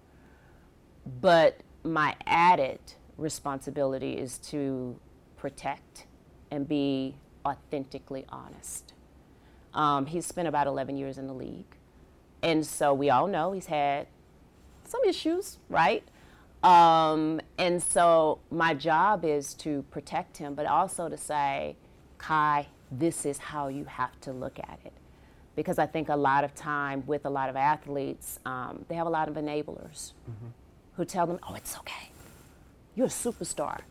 But 1.22 1.62
my 1.84 2.16
added 2.26 2.80
responsibility 3.18 4.14
is 4.14 4.38
to 4.38 5.00
protect 5.38 6.06
and 6.52 6.68
be 6.68 7.16
authentically 7.46 8.26
honest. 8.30 8.94
Um, 9.74 10.06
he's 10.06 10.26
spent 10.26 10.48
about 10.48 10.68
11 10.68 10.98
years 10.98 11.18
in 11.18 11.28
the 11.28 11.34
league. 11.34 11.78
And 12.42 12.66
so 12.66 12.94
we 12.94 13.10
all 13.10 13.28
know 13.28 13.52
he's 13.52 13.66
had 13.66 14.08
some 14.84 15.02
issues, 15.04 15.58
right? 15.70 16.04
Um, 16.64 17.42
and 17.58 17.82
so 17.82 18.40
my 18.50 18.74
job 18.74 19.26
is 19.26 19.54
to 19.56 19.84
protect 19.92 20.38
him, 20.38 20.56
but 20.56 20.66
also 20.66 21.10
to 21.10 21.18
say, 21.18 21.76
Kai, 22.18 22.68
this 22.92 23.26
is 23.26 23.38
how 23.38 23.68
you 23.68 23.86
have 23.86 24.20
to 24.22 24.32
look 24.32 24.60
at 24.60 24.80
it. 24.86 24.94
Because 25.56 25.80
I 25.80 25.88
think 25.88 26.10
a 26.10 26.16
lot 26.16 26.44
of 26.44 26.54
time 26.54 27.04
with 27.08 27.26
a 27.26 27.30
lot 27.30 27.50
of 27.50 27.56
athletes, 27.56 28.40
um, 28.46 28.86
they 28.88 28.96
have 28.96 29.08
a 29.08 29.10
lot 29.10 29.28
of 29.28 29.36
enablers 29.36 30.14
mm-hmm. 30.30 30.48
who 30.96 31.06
tell 31.06 31.26
them, 31.26 31.40
oh, 31.48 31.56
it's 31.56 31.78
okay 31.78 32.12
you're 32.98 33.06
a 33.06 33.10
superstar. 33.10 33.82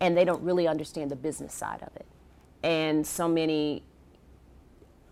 And 0.00 0.16
they 0.16 0.24
don't 0.24 0.42
really 0.42 0.68
understand 0.68 1.10
the 1.10 1.16
business 1.16 1.54
side 1.54 1.82
of 1.82 1.96
it. 1.96 2.06
And 2.62 3.04
so 3.04 3.26
many 3.26 3.82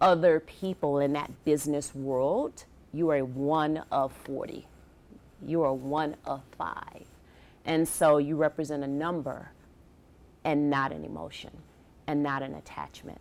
other 0.00 0.38
people 0.38 0.98
in 1.00 1.14
that 1.14 1.44
business 1.44 1.94
world, 1.94 2.64
you 2.92 3.10
are 3.10 3.24
one 3.24 3.82
of 3.90 4.12
40. 4.12 4.68
You 5.44 5.62
are 5.62 5.72
one 5.72 6.16
of 6.24 6.42
five. 6.56 7.06
And 7.64 7.88
so 7.88 8.18
you 8.18 8.36
represent 8.36 8.84
a 8.84 8.88
number 8.88 9.50
and 10.44 10.70
not 10.70 10.92
an 10.92 11.04
emotion 11.04 11.50
and 12.06 12.22
not 12.22 12.42
an 12.42 12.54
attachment. 12.54 13.20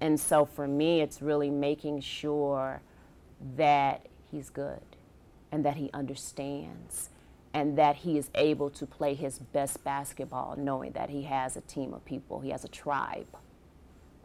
And 0.00 0.18
so 0.18 0.44
for 0.44 0.66
me, 0.66 1.02
it's 1.02 1.22
really 1.22 1.50
making 1.50 2.00
sure 2.00 2.80
that 3.56 4.06
he's 4.30 4.50
good 4.50 4.80
and 5.52 5.64
that 5.64 5.76
he 5.76 5.90
understands 5.92 7.10
and 7.54 7.78
that 7.78 7.94
he 7.96 8.18
is 8.18 8.28
able 8.34 8.68
to 8.68 8.84
play 8.84 9.14
his 9.14 9.38
best 9.38 9.82
basketball 9.84 10.56
knowing 10.58 10.90
that 10.92 11.08
he 11.08 11.22
has 11.22 11.56
a 11.56 11.60
team 11.62 11.94
of 11.94 12.04
people, 12.04 12.40
he 12.40 12.50
has 12.50 12.64
a 12.64 12.68
tribe 12.68 13.28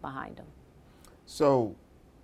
behind 0.01 0.39
him. 0.39 0.47
So 1.27 1.75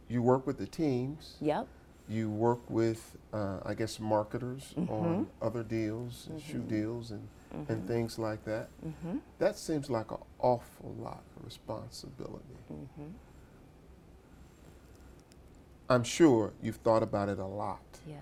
you 0.09 0.23
work 0.23 0.47
with 0.47 0.57
the 0.57 0.65
teams. 0.65 1.37
Yep. 1.39 1.67
You 2.07 2.29
work 2.29 2.59
with, 2.69 3.17
uh, 3.33 3.59
I 3.65 3.73
guess, 3.73 3.99
marketers 3.99 4.73
mm-hmm. 4.77 4.93
on 4.93 5.27
other 5.41 5.63
deals, 5.63 6.27
mm-hmm. 6.29 6.51
shoe 6.51 6.59
deals, 6.59 7.11
and, 7.11 7.27
mm-hmm. 7.53 7.71
and 7.71 7.87
things 7.87 8.19
like 8.19 8.43
that. 8.45 8.69
Mm-hmm. 8.85 9.17
That 9.39 9.57
seems 9.57 9.89
like 9.89 10.11
an 10.11 10.19
awful 10.39 10.95
lot 10.99 11.23
of 11.37 11.45
responsibility. 11.45 12.57
Mm-hmm. 12.71 13.09
I'm 15.89 16.03
sure 16.03 16.53
you've 16.61 16.77
thought 16.77 17.03
about 17.03 17.29
it 17.29 17.39
a 17.39 17.45
lot. 17.45 17.81
Yeah. 18.07 18.15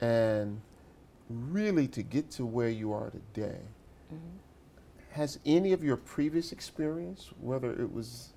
And 0.00 0.60
really, 1.28 1.88
to 1.88 2.02
get 2.02 2.30
to 2.32 2.46
where 2.46 2.68
you 2.68 2.92
are 2.92 3.10
today, 3.10 3.60
mm-hmm. 4.12 4.36
has 5.12 5.38
any 5.44 5.72
of 5.72 5.84
your 5.84 5.96
previous 5.96 6.52
experience, 6.52 7.30
whether 7.40 7.70
it 7.72 7.92
was 7.92 8.32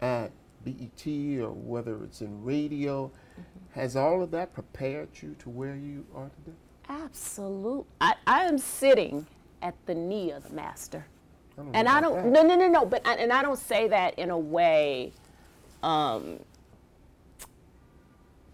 at 0.00 0.30
BET 0.64 1.06
or 1.40 1.50
whether 1.50 2.04
it's 2.04 2.20
in 2.20 2.44
radio, 2.44 3.06
mm-hmm. 3.06 3.42
has 3.80 3.96
all 3.96 4.22
of 4.22 4.30
that 4.30 4.52
prepared 4.52 5.08
you 5.14 5.34
to 5.40 5.50
where 5.50 5.76
you 5.76 6.06
are 6.14 6.30
today? 6.44 6.56
Absolutely. 6.88 7.86
I, 8.00 8.14
I 8.26 8.44
am 8.44 8.58
sitting 8.58 9.26
at 9.62 9.74
the 9.86 9.94
knee 9.94 10.32
of 10.32 10.48
the 10.48 10.54
master. 10.54 11.06
I 11.58 11.62
and 11.74 11.88
I 11.88 12.00
don't, 12.00 12.16
that. 12.16 12.26
no, 12.26 12.42
no, 12.42 12.56
no, 12.56 12.68
no, 12.68 12.84
but, 12.84 13.06
I, 13.06 13.14
and 13.14 13.32
I 13.32 13.42
don't 13.42 13.58
say 13.58 13.88
that 13.88 14.18
in 14.18 14.30
a 14.30 14.38
way, 14.38 15.12
um, 15.82 16.40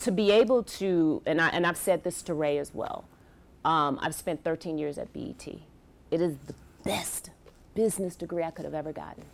to 0.07 0.13
be 0.13 0.31
able 0.31 0.63
to, 0.63 1.21
and, 1.27 1.41
I, 1.41 1.49
and 1.49 1.67
I've 1.67 1.77
said 1.77 2.05
this 2.05 2.23
to 2.23 2.35
Ray 2.35 2.59
as 2.59 2.73
well, 2.73 3.09
um, 3.65 3.99
I've 4.01 4.15
spent 4.15 4.45
13 4.45 4.79
years 4.79 4.99
at 4.99 5.13
BET. 5.13 5.49
It 6.13 6.21
is 6.21 6.37
the 6.47 6.55
best 6.85 7.31
business 7.75 8.15
degree 8.15 8.45
I 8.45 8.53
could 8.53 8.65
have 8.65 8.73
ever 8.73 8.93
gotten. 8.93 9.25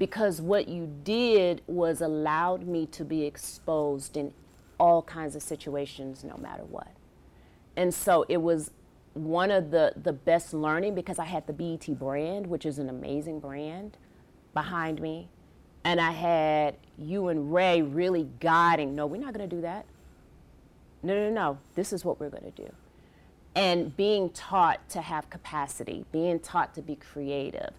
Because 0.00 0.40
what 0.40 0.66
you 0.66 0.92
did 1.04 1.62
was 1.68 2.00
allowed 2.00 2.66
me 2.66 2.86
to 2.86 3.04
be 3.04 3.24
exposed 3.24 4.16
in 4.16 4.34
all 4.80 5.02
kinds 5.02 5.36
of 5.36 5.42
situations, 5.42 6.24
no 6.24 6.36
matter 6.36 6.64
what. 6.64 6.90
And 7.76 7.94
so 7.94 8.26
it 8.28 8.42
was 8.42 8.72
one 9.14 9.52
of 9.52 9.70
the, 9.70 9.92
the 9.94 10.12
best 10.12 10.52
learning 10.52 10.96
because 10.96 11.20
I 11.20 11.26
had 11.26 11.46
the 11.46 11.52
BET 11.52 11.96
brand, 11.96 12.48
which 12.48 12.66
is 12.66 12.80
an 12.80 12.88
amazing 12.88 13.38
brand, 13.38 13.96
behind 14.52 15.00
me. 15.00 15.28
And 15.84 16.00
I 16.00 16.12
had 16.12 16.76
you 16.96 17.28
and 17.28 17.52
Ray 17.52 17.82
really 17.82 18.28
guiding, 18.40 18.94
no, 18.94 19.06
we're 19.06 19.20
not 19.20 19.34
going 19.34 19.48
to 19.48 19.56
do 19.56 19.62
that. 19.62 19.84
No, 21.02 21.14
no, 21.14 21.30
no, 21.30 21.58
this 21.74 21.92
is 21.92 22.04
what 22.04 22.20
we're 22.20 22.30
going 22.30 22.50
to 22.52 22.62
do. 22.62 22.72
And 23.54 23.94
being 23.96 24.30
taught 24.30 24.88
to 24.90 25.02
have 25.02 25.28
capacity, 25.28 26.04
being 26.12 26.38
taught 26.38 26.74
to 26.74 26.82
be 26.82 26.94
creative, 26.94 27.70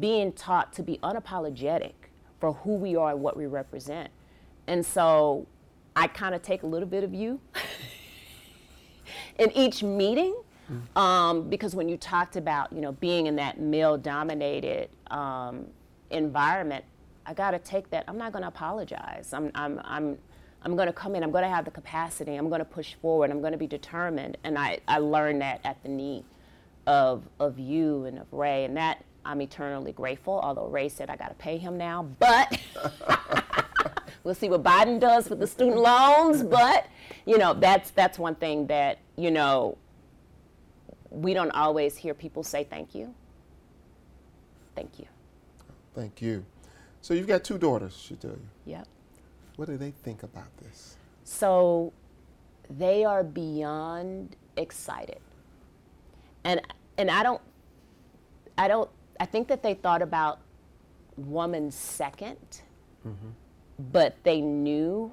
being 0.00 0.32
taught 0.32 0.72
to 0.74 0.82
be 0.82 0.98
unapologetic 1.02 1.92
for 2.40 2.54
who 2.54 2.74
we 2.74 2.96
are 2.96 3.10
and 3.10 3.20
what 3.20 3.36
we 3.36 3.46
represent. 3.46 4.10
And 4.66 4.84
so 4.84 5.46
I 5.94 6.06
kind 6.06 6.34
of 6.34 6.42
take 6.42 6.62
a 6.62 6.66
little 6.66 6.88
bit 6.88 7.04
of 7.04 7.12
you 7.12 7.40
in 9.38 9.52
each 9.52 9.82
meeting. 9.82 10.34
Mm. 10.70 11.00
Um, 11.00 11.48
because 11.48 11.74
when 11.74 11.88
you 11.88 11.96
talked 11.96 12.36
about, 12.36 12.72
you 12.72 12.80
know, 12.80 12.92
being 12.92 13.26
in 13.26 13.36
that 13.36 13.60
male-dominated 13.60 14.88
um, 15.10 15.66
environment, 16.10 16.84
I 17.24 17.34
got 17.34 17.52
to 17.52 17.58
take 17.58 17.90
that. 17.90 18.04
I'm 18.08 18.18
not 18.18 18.32
going 18.32 18.42
to 18.42 18.48
apologize. 18.48 19.30
I'm, 19.32 19.50
I'm, 19.54 19.80
I'm, 19.84 20.18
I'm 20.62 20.76
going 20.76 20.86
to 20.86 20.92
come 20.92 21.14
in. 21.14 21.22
I'm 21.22 21.30
going 21.30 21.44
to 21.44 21.50
have 21.50 21.64
the 21.64 21.70
capacity. 21.70 22.34
I'm 22.36 22.48
going 22.48 22.60
to 22.60 22.64
push 22.64 22.94
forward. 22.94 23.30
I'm 23.30 23.40
going 23.40 23.52
to 23.52 23.58
be 23.58 23.66
determined. 23.66 24.36
And 24.44 24.58
I, 24.58 24.80
I 24.88 24.98
learned 24.98 25.42
that 25.42 25.60
at 25.64 25.82
the 25.82 25.88
knee 25.88 26.24
of, 26.86 27.22
of 27.38 27.58
you 27.58 28.04
and 28.04 28.18
of 28.18 28.32
Ray. 28.32 28.64
And 28.64 28.76
that 28.76 29.04
I'm 29.24 29.40
eternally 29.40 29.92
grateful. 29.92 30.40
Although 30.42 30.66
Ray 30.66 30.88
said 30.88 31.10
I 31.10 31.16
got 31.16 31.28
to 31.28 31.34
pay 31.34 31.58
him 31.58 31.76
now, 31.76 32.02
but 32.18 32.58
we'll 34.24 34.34
see 34.34 34.48
what 34.48 34.62
Biden 34.62 34.98
does 34.98 35.30
with 35.30 35.38
the 35.38 35.46
student 35.46 35.78
loans. 35.78 36.42
But 36.42 36.86
you 37.26 37.38
know, 37.38 37.54
that's 37.54 37.90
that's 37.90 38.18
one 38.18 38.34
thing 38.34 38.66
that 38.66 38.98
you 39.16 39.30
know 39.30 39.78
we 41.10 41.34
don't 41.34 41.52
always 41.52 41.96
hear 41.96 42.14
people 42.14 42.42
say 42.42 42.64
thank 42.64 42.94
you. 42.94 43.14
Thank 44.74 44.98
you. 44.98 45.06
Thank 45.94 46.22
you. 46.22 46.44
So 47.02 47.14
you've 47.14 47.26
got 47.26 47.44
two 47.44 47.58
daughters, 47.58 47.96
she 47.96 48.14
tell 48.14 48.30
you. 48.30 48.48
Yep. 48.64 48.88
What 49.56 49.68
do 49.68 49.76
they 49.76 49.90
think 49.90 50.22
about 50.22 50.56
this? 50.58 50.96
So 51.24 51.92
they 52.70 53.04
are 53.04 53.22
beyond 53.22 54.36
excited. 54.56 55.20
And 56.44 56.60
and 56.96 57.10
I 57.10 57.22
don't 57.22 57.42
I 58.56 58.68
don't 58.68 58.90
I 59.20 59.26
think 59.26 59.48
that 59.48 59.62
they 59.62 59.74
thought 59.74 60.02
about 60.02 60.40
woman 61.16 61.70
2nd 61.70 62.36
but 63.78 64.16
they 64.22 64.40
knew 64.40 65.12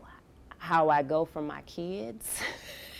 how 0.57 0.89
I 0.89 1.03
go 1.03 1.25
for 1.25 1.41
my 1.41 1.61
kids. 1.63 2.39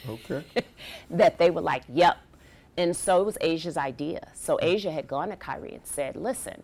Okay. 0.07 0.43
that 1.11 1.37
they 1.37 1.51
were 1.51 1.61
like, 1.61 1.83
yep. 1.93 2.17
And 2.77 2.95
so 2.95 3.21
it 3.21 3.25
was 3.25 3.37
Asia's 3.41 3.77
idea. 3.77 4.29
So 4.33 4.57
Asia 4.61 4.91
had 4.91 5.07
gone 5.07 5.29
to 5.29 5.35
Kyrie 5.35 5.73
and 5.73 5.85
said, 5.85 6.15
listen, 6.15 6.63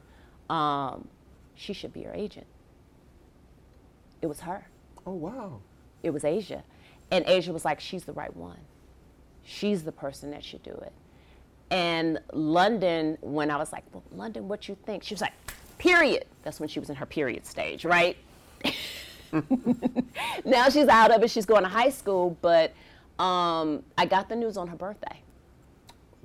um, 0.50 1.08
she 1.56 1.74
should 1.74 1.94
be 1.94 2.02
your 2.02 2.14
agent. 2.14 2.48
It 4.22 4.28
was 4.28 4.42
her. 4.42 4.68
oh 5.06 5.14
wow. 5.14 5.62
It 6.04 6.12
was 6.12 6.24
Asia. 6.24 6.64
And 7.12 7.26
Asia 7.28 7.52
was 7.52 7.66
like, 7.66 7.80
she's 7.80 8.04
the 8.04 8.14
right 8.14 8.36
one. 8.36 8.60
She's 9.44 9.84
the 9.84 9.92
person 9.92 10.32
that 10.32 10.44
should 10.44 10.64
do 10.64 10.72
it. 10.72 10.94
And 11.72 12.20
London, 12.32 13.18
when 13.22 13.50
I 13.50 13.58
was 13.58 13.72
like, 13.72 13.84
well, 13.92 14.04
London, 14.12 14.48
what 14.48 14.68
you 14.68 14.78
think? 14.86 15.04
She 15.04 15.14
was 15.14 15.22
like, 15.22 15.34
period. 15.78 16.26
That's 16.44 16.60
when 16.60 16.70
she 16.70 16.80
was 16.80 16.90
in 16.90 16.96
her 16.96 17.06
period 17.06 17.46
stage, 17.46 17.86
right? 17.86 18.18
now 20.46 20.70
she's 20.70 20.88
out 20.88 21.12
of 21.12 21.24
it. 21.24 21.32
She's 21.32 21.46
going 21.46 21.64
to 21.64 21.70
high 21.70 21.90
school, 21.90 22.38
but 22.42 22.74
um, 23.20 23.84
I 23.98 24.06
got 24.06 24.30
the 24.30 24.36
news 24.36 24.58
on 24.58 24.68
her 24.68 24.76
birthday. 24.76 25.22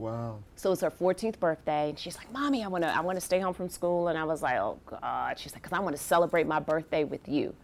Wow. 0.01 0.39
So 0.57 0.73
it's 0.73 0.81
her 0.81 0.91
14th 0.91 1.39
birthday, 1.39 1.91
and 1.91 1.99
she's 1.99 2.17
like, 2.17 2.33
"Mommy, 2.33 2.65
I 2.65 2.69
want 2.69 2.85
to, 2.85 2.97
I 2.97 3.01
want 3.01 3.17
to 3.17 3.21
stay 3.21 3.39
home 3.39 3.53
from 3.53 3.69
school." 3.69 4.09
And 4.09 4.17
I 4.19 4.25
was 4.25 4.41
like, 4.41 4.59
"Oh 4.59 4.79
God!" 4.87 5.39
She's 5.39 5.53
like, 5.53 5.63
"Cause 5.63 5.75
I 5.75 5.79
want 5.81 5.95
to 5.95 6.03
celebrate 6.03 6.47
my 6.47 6.59
birthday 6.59 7.05
with 7.05 7.29
you." 7.29 7.55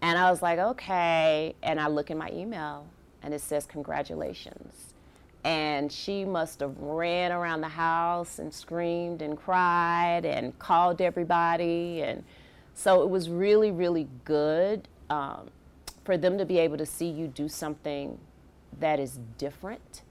And 0.00 0.16
I 0.16 0.30
was 0.30 0.42
like, 0.42 0.60
"Okay." 0.60 1.56
And 1.64 1.80
I 1.80 1.88
look 1.88 2.12
in 2.12 2.18
my 2.18 2.30
email, 2.30 2.86
and 3.20 3.34
it 3.34 3.40
says, 3.40 3.66
"Congratulations." 3.66 4.94
And 5.42 5.90
she 5.90 6.24
must 6.24 6.60
have 6.60 6.78
ran 6.78 7.32
around 7.32 7.62
the 7.62 7.68
house 7.68 8.38
and 8.38 8.54
screamed 8.54 9.20
and 9.20 9.36
cried 9.36 10.24
and 10.24 10.56
called 10.60 11.00
everybody, 11.00 12.00
and 12.02 12.22
so 12.74 13.02
it 13.02 13.10
was 13.10 13.28
really, 13.28 13.72
really 13.72 14.06
good 14.24 14.86
um, 15.10 15.50
for 16.04 16.16
them 16.16 16.38
to 16.38 16.44
be 16.44 16.58
able 16.58 16.78
to 16.78 16.86
see 16.86 17.08
you 17.08 17.26
do 17.26 17.48
something 17.48 18.20
that 18.78 19.00
is 19.00 19.18
different 19.36 20.02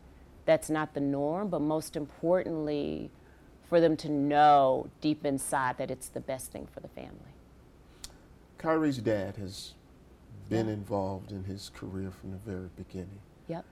that's 0.46 0.70
not 0.70 0.94
the 0.94 1.00
norm, 1.00 1.50
but 1.50 1.62
most 1.62 1.96
importantly, 1.96 3.10
for 3.68 3.80
them 3.82 3.98
to 3.98 4.10
know 4.10 4.90
deep 5.02 5.26
inside 5.26 5.78
that 5.78 5.90
it's 5.90 6.08
the 6.08 6.20
best 6.20 6.52
thing 6.52 6.68
for 6.72 6.80
the 6.80 6.88
family. 6.88 7.34
Kyrie's 8.58 9.00
dad 9.00 9.38
has 9.38 9.74
been 10.50 10.70
involved 10.70 11.32
in 11.32 11.44
his 11.44 11.72
career 11.76 12.12
from 12.12 12.32
the 12.32 12.38
very 12.38 12.70
beginning. 12.76 13.20
Yep. 13.48 13.66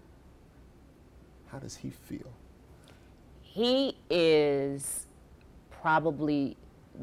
How 1.47 1.59
does 1.59 1.75
he 1.75 1.91
feel? 1.91 2.31
He 3.41 3.97
is 4.09 5.05
probably 5.69 6.57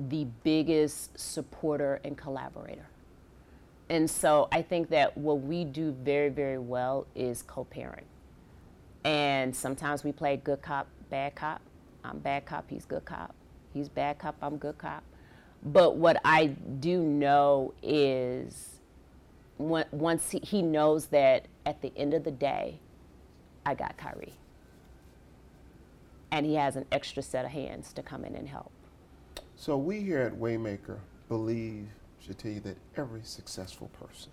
the 0.08 0.26
biggest 0.42 1.18
supporter 1.18 2.00
and 2.04 2.16
collaborator. 2.16 2.88
And 3.88 4.08
so 4.08 4.48
I 4.52 4.62
think 4.62 4.90
that 4.90 5.16
what 5.16 5.40
we 5.40 5.64
do 5.64 5.92
very, 5.92 6.28
very 6.28 6.58
well 6.58 7.06
is 7.14 7.42
co 7.42 7.64
parent. 7.64 8.06
And 9.04 9.54
sometimes 9.54 10.04
we 10.04 10.12
play 10.12 10.36
good 10.36 10.62
cop, 10.62 10.86
bad 11.08 11.34
cop. 11.34 11.60
I'm 12.04 12.18
bad 12.18 12.46
cop, 12.46 12.68
he's 12.68 12.84
good 12.84 13.04
cop. 13.04 13.34
He's 13.72 13.88
bad 13.88 14.18
cop, 14.18 14.36
I'm 14.42 14.56
good 14.56 14.78
cop. 14.78 15.02
But 15.62 15.96
what 15.96 16.20
I 16.24 16.46
do 16.46 17.02
know 17.02 17.74
is 17.82 18.80
when, 19.58 19.84
once 19.90 20.30
he, 20.30 20.38
he 20.40 20.62
knows 20.62 21.06
that 21.06 21.46
at 21.66 21.82
the 21.82 21.92
end 21.96 22.14
of 22.14 22.24
the 22.24 22.30
day, 22.30 22.78
I 23.66 23.74
got 23.74 23.96
Kyrie. 23.96 24.34
And 26.30 26.46
he 26.46 26.54
has 26.54 26.76
an 26.76 26.86
extra 26.92 27.22
set 27.22 27.44
of 27.44 27.50
hands 27.50 27.92
to 27.94 28.02
come 28.02 28.24
in 28.24 28.34
and 28.34 28.48
help. 28.48 28.72
So 29.56 29.76
we 29.76 30.00
here 30.00 30.20
at 30.20 30.32
Waymaker 30.32 30.98
believe, 31.28 31.88
should 32.18 32.38
that 32.38 32.76
every 32.96 33.22
successful 33.24 33.88
person 33.88 34.32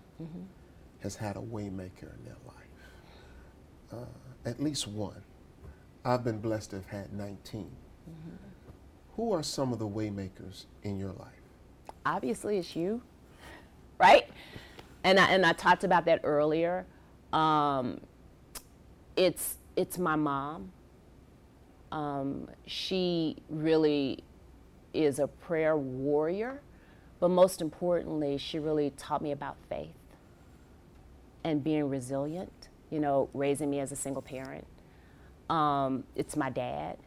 has 1.00 1.16
had 1.16 1.36
a 1.36 1.40
Waymaker 1.40 2.16
in 2.18 2.26
their 2.26 2.38
life. 2.46 2.56
Uh, 3.92 4.06
at 4.48 4.62
least 4.62 4.88
one. 4.88 5.22
I've 6.06 6.24
been 6.24 6.40
blessed 6.40 6.72
to 6.72 6.78
have 6.78 6.88
had 6.88 7.14
19. 7.14 7.70
Who 9.16 9.34
are 9.34 9.44
some 9.44 9.74
of 9.74 9.80
the 9.80 9.88
Waymakers 9.88 10.66
in 10.84 10.98
your 11.00 11.12
life? 11.14 11.38
obviously 12.08 12.58
it's 12.58 12.76
you, 12.76 13.02
right? 14.00 14.28
And 15.04 15.20
I, 15.20 15.30
and 15.30 15.46
I 15.46 15.54
talked 15.54 15.84
about 15.84 16.06
that 16.06 16.22
earlier. 16.24 16.86
Um, 17.34 18.00
it's 19.16 19.58
it's 19.76 19.98
my 19.98 20.16
mom. 20.16 20.72
Um, 21.92 22.50
she 22.66 23.38
really 23.50 24.24
is 24.94 25.20
a 25.20 25.28
prayer 25.28 25.78
warrior, 25.78 26.62
but 27.20 27.30
most 27.30 27.62
importantly, 27.62 28.38
she 28.38 28.60
really 28.60 28.92
taught 28.98 29.22
me 29.22 29.32
about 29.32 29.58
faith 29.70 29.90
and 31.44 31.64
being 31.64 31.90
resilient. 31.90 32.70
You 32.90 33.00
know, 33.00 33.30
raising 33.34 33.70
me 33.70 33.80
as 33.80 33.92
a 33.92 33.96
single 33.96 34.22
parent. 34.22 34.66
Um, 35.50 36.04
it's 36.16 36.36
my 36.36 36.50
dad 36.50 36.98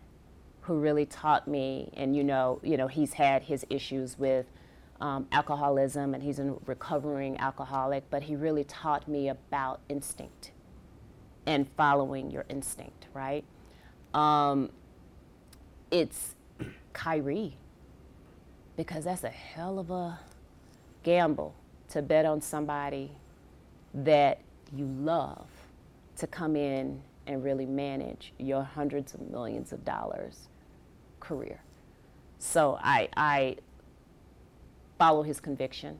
who 0.62 0.78
really 0.78 1.06
taught 1.06 1.48
me, 1.48 1.90
and 1.94 2.14
you 2.14 2.22
know, 2.22 2.60
you 2.62 2.76
know, 2.76 2.86
he's 2.86 3.14
had 3.14 3.42
his 3.42 3.64
issues 3.70 4.18
with 4.18 4.46
um, 5.00 5.26
alcoholism, 5.32 6.14
and 6.14 6.22
he's 6.22 6.38
a 6.38 6.54
recovering 6.66 7.38
alcoholic, 7.38 8.04
but 8.10 8.22
he 8.22 8.36
really 8.36 8.64
taught 8.64 9.08
me 9.08 9.28
about 9.28 9.80
instinct 9.88 10.52
and 11.46 11.66
following 11.76 12.30
your 12.30 12.44
instinct, 12.48 13.06
right? 13.14 13.44
Um, 14.12 14.70
it's 15.90 16.34
Kyrie, 16.92 17.56
because 18.76 19.04
that's 19.04 19.24
a 19.24 19.30
hell 19.30 19.78
of 19.78 19.90
a 19.90 20.20
gamble 21.02 21.54
to 21.88 22.02
bet 22.02 22.26
on 22.26 22.40
somebody 22.40 23.12
that 23.94 24.40
you 24.72 24.84
love 24.84 25.48
to 26.20 26.26
come 26.26 26.54
in 26.54 27.00
and 27.26 27.42
really 27.42 27.66
manage 27.66 28.32
your 28.38 28.62
hundreds 28.62 29.14
of 29.14 29.20
millions 29.22 29.72
of 29.72 29.84
dollars 29.84 30.48
career. 31.18 31.62
So 32.38 32.78
I, 32.82 33.08
I 33.16 33.56
follow 34.98 35.22
his 35.22 35.40
conviction. 35.40 35.98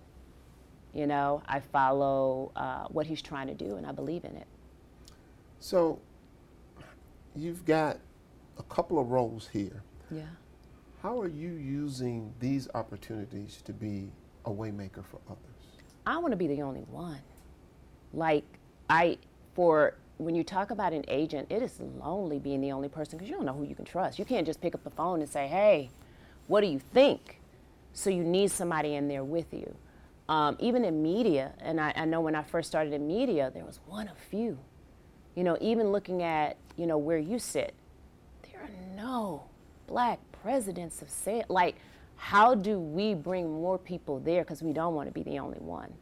You 0.92 1.06
know, 1.06 1.42
I 1.46 1.60
follow 1.60 2.52
uh, 2.56 2.86
what 2.88 3.06
he's 3.06 3.22
trying 3.22 3.46
to 3.46 3.54
do, 3.54 3.76
and 3.76 3.86
I 3.86 3.92
believe 3.92 4.24
in 4.24 4.36
it. 4.36 4.46
So 5.58 6.00
you've 7.34 7.64
got 7.64 7.98
a 8.58 8.62
couple 8.64 8.98
of 8.98 9.08
roles 9.08 9.48
here. 9.48 9.82
Yeah. 10.10 10.22
How 11.02 11.18
are 11.20 11.28
you 11.28 11.52
using 11.52 12.34
these 12.40 12.68
opportunities 12.74 13.62
to 13.64 13.72
be 13.72 14.10
a 14.44 14.50
Waymaker 14.50 15.04
for 15.04 15.20
others? 15.28 15.80
I 16.06 16.18
want 16.18 16.32
to 16.32 16.36
be 16.36 16.46
the 16.46 16.60
only 16.60 16.80
one. 16.80 17.20
Like 18.12 18.44
I, 18.90 19.18
for 19.54 19.94
when 20.20 20.34
you 20.34 20.44
talk 20.44 20.70
about 20.70 20.92
an 20.92 21.04
agent, 21.08 21.46
it 21.50 21.62
is 21.62 21.80
lonely 21.98 22.38
being 22.38 22.60
the 22.60 22.72
only 22.72 22.88
person 22.88 23.18
because 23.18 23.28
you 23.28 23.36
don't 23.36 23.46
know 23.46 23.54
who 23.54 23.64
you 23.64 23.74
can 23.74 23.84
trust. 23.84 24.18
You 24.18 24.24
can't 24.24 24.46
just 24.46 24.60
pick 24.60 24.74
up 24.74 24.84
the 24.84 24.90
phone 24.90 25.20
and 25.20 25.28
say, 25.28 25.48
"Hey, 25.48 25.90
what 26.46 26.60
do 26.60 26.66
you 26.66 26.78
think?" 26.78 27.40
So 27.92 28.10
you 28.10 28.22
need 28.22 28.50
somebody 28.50 28.94
in 28.94 29.08
there 29.08 29.24
with 29.24 29.52
you. 29.52 29.74
Um, 30.28 30.56
even 30.60 30.84
in 30.84 31.02
media, 31.02 31.52
and 31.60 31.80
I, 31.80 31.92
I 31.96 32.04
know 32.04 32.20
when 32.20 32.34
I 32.36 32.42
first 32.42 32.68
started 32.68 32.92
in 32.92 33.06
media, 33.06 33.50
there 33.52 33.64
was 33.64 33.80
one 33.86 34.08
of 34.08 34.16
few. 34.16 34.58
You 35.34 35.42
know, 35.42 35.56
even 35.60 35.90
looking 35.90 36.22
at 36.22 36.56
you 36.76 36.86
know 36.86 36.98
where 36.98 37.18
you 37.18 37.38
sit, 37.38 37.74
there 38.42 38.60
are 38.60 38.96
no 38.96 39.44
black 39.86 40.20
presidents 40.42 41.02
of 41.02 41.10
say 41.10 41.42
like 41.48 41.76
how 42.16 42.54
do 42.54 42.78
we 42.78 43.14
bring 43.14 43.50
more 43.50 43.78
people 43.78 44.20
there 44.20 44.42
because 44.42 44.62
we 44.62 44.72
don't 44.72 44.94
want 44.94 45.08
to 45.08 45.12
be 45.12 45.22
the 45.22 45.38
only 45.38 45.58
one 45.58 45.92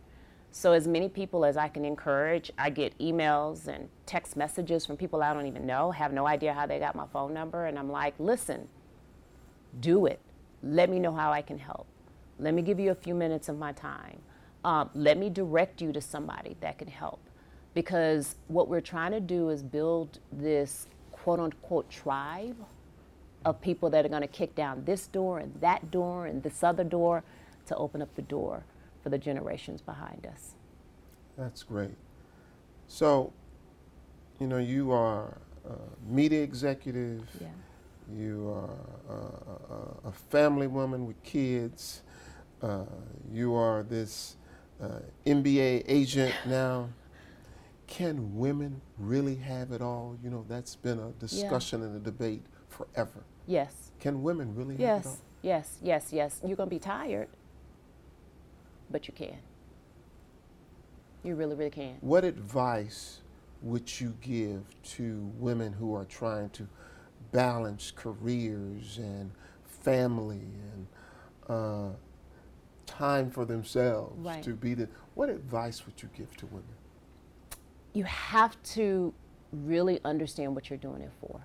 so 0.51 0.73
as 0.73 0.89
many 0.89 1.09
people 1.09 1.45
as 1.45 1.57
i 1.57 1.69
can 1.69 1.85
encourage 1.85 2.51
i 2.59 2.71
get 2.71 2.97
emails 2.99 3.69
and 3.69 3.89
text 4.07 4.37
messages 4.37 4.87
from 4.87 4.97
people 4.97 5.23
i 5.23 5.33
don't 5.35 5.47
even 5.47 5.67
know 5.67 5.91
have 5.91 6.13
no 6.13 6.27
idea 6.27 6.53
how 6.55 6.67
they 6.67 6.79
got 6.79 6.95
my 6.95 7.07
phone 7.13 7.35
number 7.35 7.67
and 7.67 7.79
i'm 7.79 7.91
like 7.91 8.15
listen 8.19 8.69
do 9.81 10.07
it. 10.07 10.21
Let 10.63 10.91
me 10.91 10.99
know 10.99 11.15
how 11.15 11.33
i 11.33 11.43
can 11.43 11.59
help. 11.59 11.87
Let 12.39 12.55
me 12.55 12.63
give 12.63 12.81
you 12.81 12.91
a 12.91 12.95
few 12.95 13.15
minutes 13.15 13.49
of 13.49 13.59
my 13.59 13.73
time. 13.73 14.19
Um, 14.65 14.91
let 14.95 15.19
me 15.19 15.31
direct 15.31 15.81
you 15.81 15.93
to 15.93 16.01
somebody 16.01 16.57
that 16.61 16.79
can 16.79 16.89
help. 16.89 17.21
Because 17.75 18.37
what 18.49 18.69
we're 18.69 18.81
trying 18.81 19.13
to 19.13 19.21
do 19.21 19.51
is 19.51 19.63
build 19.63 20.19
this 20.33 20.89
quote 21.13 21.41
unquote 21.41 21.91
tribe 21.91 22.57
of 23.45 23.61
people 23.61 23.91
that 23.91 24.05
are 24.05 24.09
going 24.09 24.23
to 24.23 24.29
kick 24.29 24.55
down 24.55 24.85
this 24.85 25.07
door 25.07 25.39
and 25.39 25.55
that 25.61 25.91
door 25.91 26.27
and 26.27 26.43
this 26.43 26.63
other 26.65 26.85
door 26.85 27.23
to 27.67 27.77
open 27.77 28.03
up 28.03 28.15
the 28.17 28.23
door 28.23 28.65
for 29.09 29.13
the 29.13 29.19
generations 29.19 29.81
behind 29.81 30.27
us. 30.27 30.55
That's 31.39 31.63
great. 31.63 31.97
So, 32.89 33.33
you 34.39 34.47
know, 34.47 34.59
you 34.59 34.93
are 34.93 35.39
a 35.67 35.73
media 36.13 36.43
executive. 36.43 37.23
Yeah. 37.41 37.47
You 38.15 38.51
are 38.51 39.15
a, 39.15 39.15
a, 39.17 40.09
a 40.09 40.13
family 40.13 40.67
woman 40.67 41.07
with 41.07 41.23
kids. 41.23 42.03
Uh, 42.61 42.85
you 43.33 43.55
are 43.55 43.83
this 43.83 44.37
uh, 44.83 44.99
NBA 45.25 45.85
agent 45.89 46.35
now. 46.47 46.91
Can 47.87 48.37
women 48.37 48.83
really 48.99 49.37
have 49.37 49.73
it 49.73 49.81
all? 49.81 50.19
You 50.23 50.29
know, 50.29 50.45
that's 50.49 50.77
been 50.77 50.99
a 50.99 51.13
discussion 51.13 51.83
and 51.83 51.97
a 51.97 51.99
debate 51.99 52.43
forever. 52.69 53.25
Yes. 53.47 53.91
Can 54.01 54.23
women 54.23 54.55
really 54.55 54.77
have 54.77 55.01
it 55.01 55.07
all? 55.07 55.17
Yes. 55.41 55.79
Yes. 55.83 56.11
Yes. 56.11 56.13
Yes. 56.13 56.41
You're 56.45 56.57
going 56.57 56.69
to 56.69 56.75
be 56.75 56.81
tired, 56.81 57.29
but 58.91 59.09
you 59.09 59.15
can. 59.15 59.37
You 61.23 61.35
really, 61.35 61.57
really 61.57 61.71
can. 61.71 61.97
What 62.01 62.25
advice 62.25 63.21
would 63.63 64.01
you 64.01 64.15
give 64.21 64.63
to 64.83 65.31
women 65.39 65.73
who 65.73 65.95
are 65.95 66.05
trying 66.05 66.51
to 66.51 66.69
balance 67.33 67.93
careers 67.95 68.99
and 68.99 69.31
family 69.65 70.41
and 70.73 70.87
uh, 71.49 71.89
time 72.87 73.31
for 73.31 73.45
themselves 73.45 74.17
Right. 74.25 74.43
to 74.45 74.55
be 74.55 74.75
the? 74.75 74.89
What 75.15 75.29
advice 75.29 75.85
would 75.87 76.01
you 76.03 76.09
give 76.17 76.37
to 76.39 76.47
women? 76.47 76.65
you 77.95 78.05
have 78.05 78.63
to 78.63 79.13
really 79.51 79.99
understand 80.05 80.55
what 80.55 80.69
you're 80.71 80.79
doing 80.79 81.01
it 81.01 81.11
for, 81.21 81.41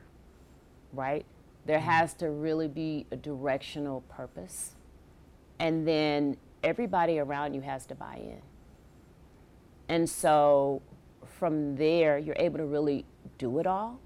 right? 0.92 1.26
There 1.66 1.80
has 1.80 2.14
to 2.16 2.30
really 2.30 2.68
be 2.68 3.08
a 3.12 3.16
directional 3.16 4.02
purpose. 4.02 4.76
And 5.58 5.88
then 5.88 6.38
everybody 6.64 7.20
around 7.20 7.54
you 7.54 7.62
has 7.62 7.86
to 7.88 7.96
buy 7.96 8.16
in. 8.16 8.42
And 9.90 10.10
so 10.10 10.82
from 11.26 11.76
there, 11.76 12.18
you're 12.18 12.36
able 12.40 12.58
to 12.58 12.66
really 12.66 13.06
do 13.38 13.60
it 13.60 13.68
all. 13.68 14.00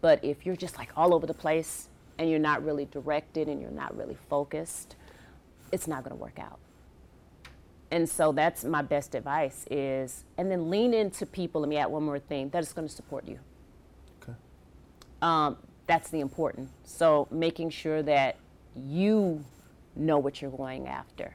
But 0.00 0.24
if 0.24 0.44
you're 0.46 0.56
just 0.56 0.78
like 0.78 0.90
all 0.96 1.14
over 1.14 1.26
the 1.26 1.34
place 1.34 1.88
and 2.18 2.28
you're 2.30 2.38
not 2.38 2.64
really 2.64 2.84
directed 2.86 3.48
and 3.48 3.60
you're 3.60 3.70
not 3.70 3.96
really 3.96 4.16
focused, 4.28 4.96
it's 5.72 5.86
not 5.86 6.02
going 6.04 6.16
to 6.16 6.20
work 6.22 6.38
out 6.38 6.58
and 7.90 8.08
so 8.08 8.32
that's 8.32 8.64
my 8.64 8.82
best 8.82 9.14
advice 9.14 9.66
is 9.70 10.24
and 10.36 10.50
then 10.50 10.68
lean 10.70 10.92
into 10.92 11.24
people 11.24 11.60
let 11.62 11.68
me 11.70 11.76
add 11.76 11.86
one 11.86 12.02
more 12.02 12.18
thing 12.18 12.48
that 12.50 12.62
is 12.62 12.72
going 12.72 12.86
to 12.86 12.92
support 12.94 13.26
you 13.26 13.38
Okay. 14.22 14.36
um, 15.22 15.56
that's 15.86 16.10
the 16.10 16.20
important 16.20 16.68
so 16.84 17.26
making 17.30 17.70
sure 17.70 18.02
that 18.02 18.36
you 18.76 19.42
know 19.96 20.18
what 20.18 20.40
you're 20.42 20.50
going 20.50 20.86
after 20.86 21.32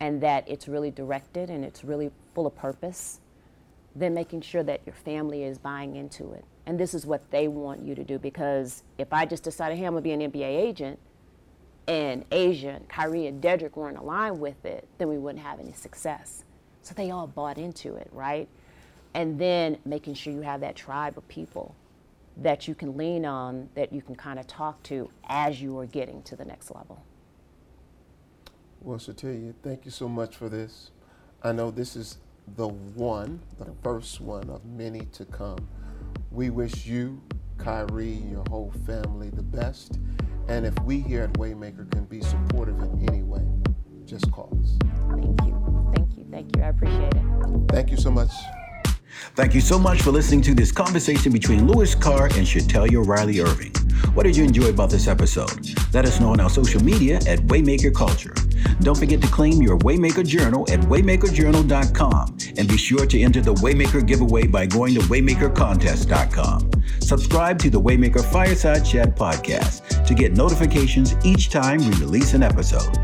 and 0.00 0.20
that 0.20 0.44
it's 0.48 0.68
really 0.68 0.90
directed 0.90 1.50
and 1.50 1.64
it's 1.64 1.84
really 1.84 2.10
full 2.34 2.46
of 2.46 2.54
purpose 2.54 3.20
then 3.96 4.14
making 4.14 4.40
sure 4.40 4.62
that 4.62 4.80
your 4.86 4.94
family 4.94 5.42
is 5.42 5.58
buying 5.58 5.96
into 5.96 6.32
it 6.32 6.44
and 6.66 6.78
this 6.78 6.94
is 6.94 7.06
what 7.06 7.28
they 7.30 7.48
want 7.48 7.82
you 7.82 7.94
to 7.94 8.04
do 8.04 8.18
because 8.18 8.82
if 8.98 9.12
i 9.12 9.24
just 9.24 9.42
decided 9.42 9.76
hey 9.76 9.84
i'm 9.84 9.94
to 9.94 10.00
be 10.00 10.12
an 10.12 10.20
nba 10.20 10.44
agent 10.44 10.98
and 11.88 12.24
Asia 12.30 12.68
and 12.68 12.88
Kyrie 12.88 13.26
and 13.26 13.42
Dedrick 13.42 13.74
weren't 13.74 13.96
aligned 13.96 14.38
with 14.38 14.64
it, 14.66 14.86
then 14.98 15.08
we 15.08 15.16
wouldn't 15.16 15.42
have 15.42 15.58
any 15.58 15.72
success. 15.72 16.44
So 16.82 16.94
they 16.94 17.10
all 17.10 17.26
bought 17.26 17.56
into 17.56 17.96
it, 17.96 18.08
right? 18.12 18.46
And 19.14 19.38
then 19.38 19.78
making 19.86 20.14
sure 20.14 20.32
you 20.32 20.42
have 20.42 20.60
that 20.60 20.76
tribe 20.76 21.16
of 21.16 21.26
people 21.28 21.74
that 22.36 22.68
you 22.68 22.74
can 22.74 22.96
lean 22.96 23.24
on, 23.24 23.70
that 23.74 23.92
you 23.92 24.02
can 24.02 24.14
kind 24.14 24.38
of 24.38 24.46
talk 24.46 24.82
to 24.84 25.10
as 25.28 25.60
you 25.60 25.76
are 25.78 25.86
getting 25.86 26.22
to 26.24 26.36
the 26.36 26.44
next 26.44 26.70
level. 26.70 27.02
Well, 28.80 28.98
Shetellia, 28.98 29.54
thank 29.62 29.84
you 29.84 29.90
so 29.90 30.08
much 30.08 30.36
for 30.36 30.48
this. 30.48 30.92
I 31.42 31.52
know 31.52 31.70
this 31.70 31.96
is 31.96 32.18
the 32.56 32.68
one, 32.68 33.40
the 33.58 33.72
first 33.82 34.20
one 34.20 34.48
of 34.50 34.64
many 34.64 35.00
to 35.12 35.24
come. 35.24 35.68
We 36.30 36.50
wish 36.50 36.86
you, 36.86 37.20
Kyrie, 37.58 38.14
and 38.14 38.30
your 38.30 38.44
whole 38.48 38.72
family 38.86 39.30
the 39.30 39.42
best. 39.42 39.98
And 40.46 40.64
if 40.64 40.78
we 40.84 41.00
here 41.00 41.24
at 41.24 41.32
Waymaker 41.34 41.90
can 41.90 42.04
be 42.04 42.20
supportive 42.20 42.78
in 42.78 43.08
any 43.08 43.22
way, 43.22 43.42
just 44.06 44.30
call 44.30 44.56
us. 44.62 44.78
Thank 45.10 45.42
you. 45.42 45.92
Thank 45.94 46.16
you. 46.16 46.26
Thank 46.30 46.56
you. 46.56 46.62
I 46.62 46.68
appreciate 46.68 47.14
it. 47.14 47.22
Thank 47.70 47.90
you 47.90 47.96
so 47.96 48.10
much. 48.10 48.30
Thank 49.34 49.54
you 49.54 49.60
so 49.60 49.78
much 49.78 50.02
for 50.02 50.12
listening 50.12 50.42
to 50.42 50.54
this 50.54 50.70
conversation 50.70 51.32
between 51.32 51.66
Louis 51.66 51.94
Carr 51.96 52.26
and 52.26 52.46
Shetellia 52.46 53.04
Riley 53.04 53.40
Irving. 53.40 53.74
What 54.14 54.22
did 54.22 54.36
you 54.36 54.44
enjoy 54.44 54.68
about 54.68 54.90
this 54.90 55.08
episode? 55.08 55.68
Let 55.92 56.04
us 56.04 56.20
know 56.20 56.30
on 56.30 56.40
our 56.40 56.50
social 56.50 56.82
media 56.82 57.16
at 57.26 57.40
Waymaker 57.40 57.94
Culture. 57.94 58.34
Don't 58.80 58.98
forget 58.98 59.20
to 59.22 59.28
claim 59.28 59.62
your 59.62 59.78
Waymaker 59.78 60.26
Journal 60.26 60.66
at 60.70 60.80
waymakerjournal.com 60.80 62.38
and 62.56 62.68
be 62.68 62.76
sure 62.76 63.06
to 63.06 63.20
enter 63.20 63.40
the 63.40 63.54
Waymaker 63.54 64.06
giveaway 64.06 64.46
by 64.46 64.66
going 64.66 64.94
to 64.94 65.00
waymakercontest.com. 65.00 66.70
Subscribe 67.00 67.58
to 67.58 67.70
the 67.70 67.80
Waymaker 67.80 68.24
Fireside 68.32 68.84
Chat 68.84 69.16
podcast 69.16 70.06
to 70.06 70.14
get 70.14 70.32
notifications 70.32 71.14
each 71.24 71.50
time 71.50 71.78
we 71.78 71.90
release 71.98 72.34
an 72.34 72.42
episode. 72.42 72.96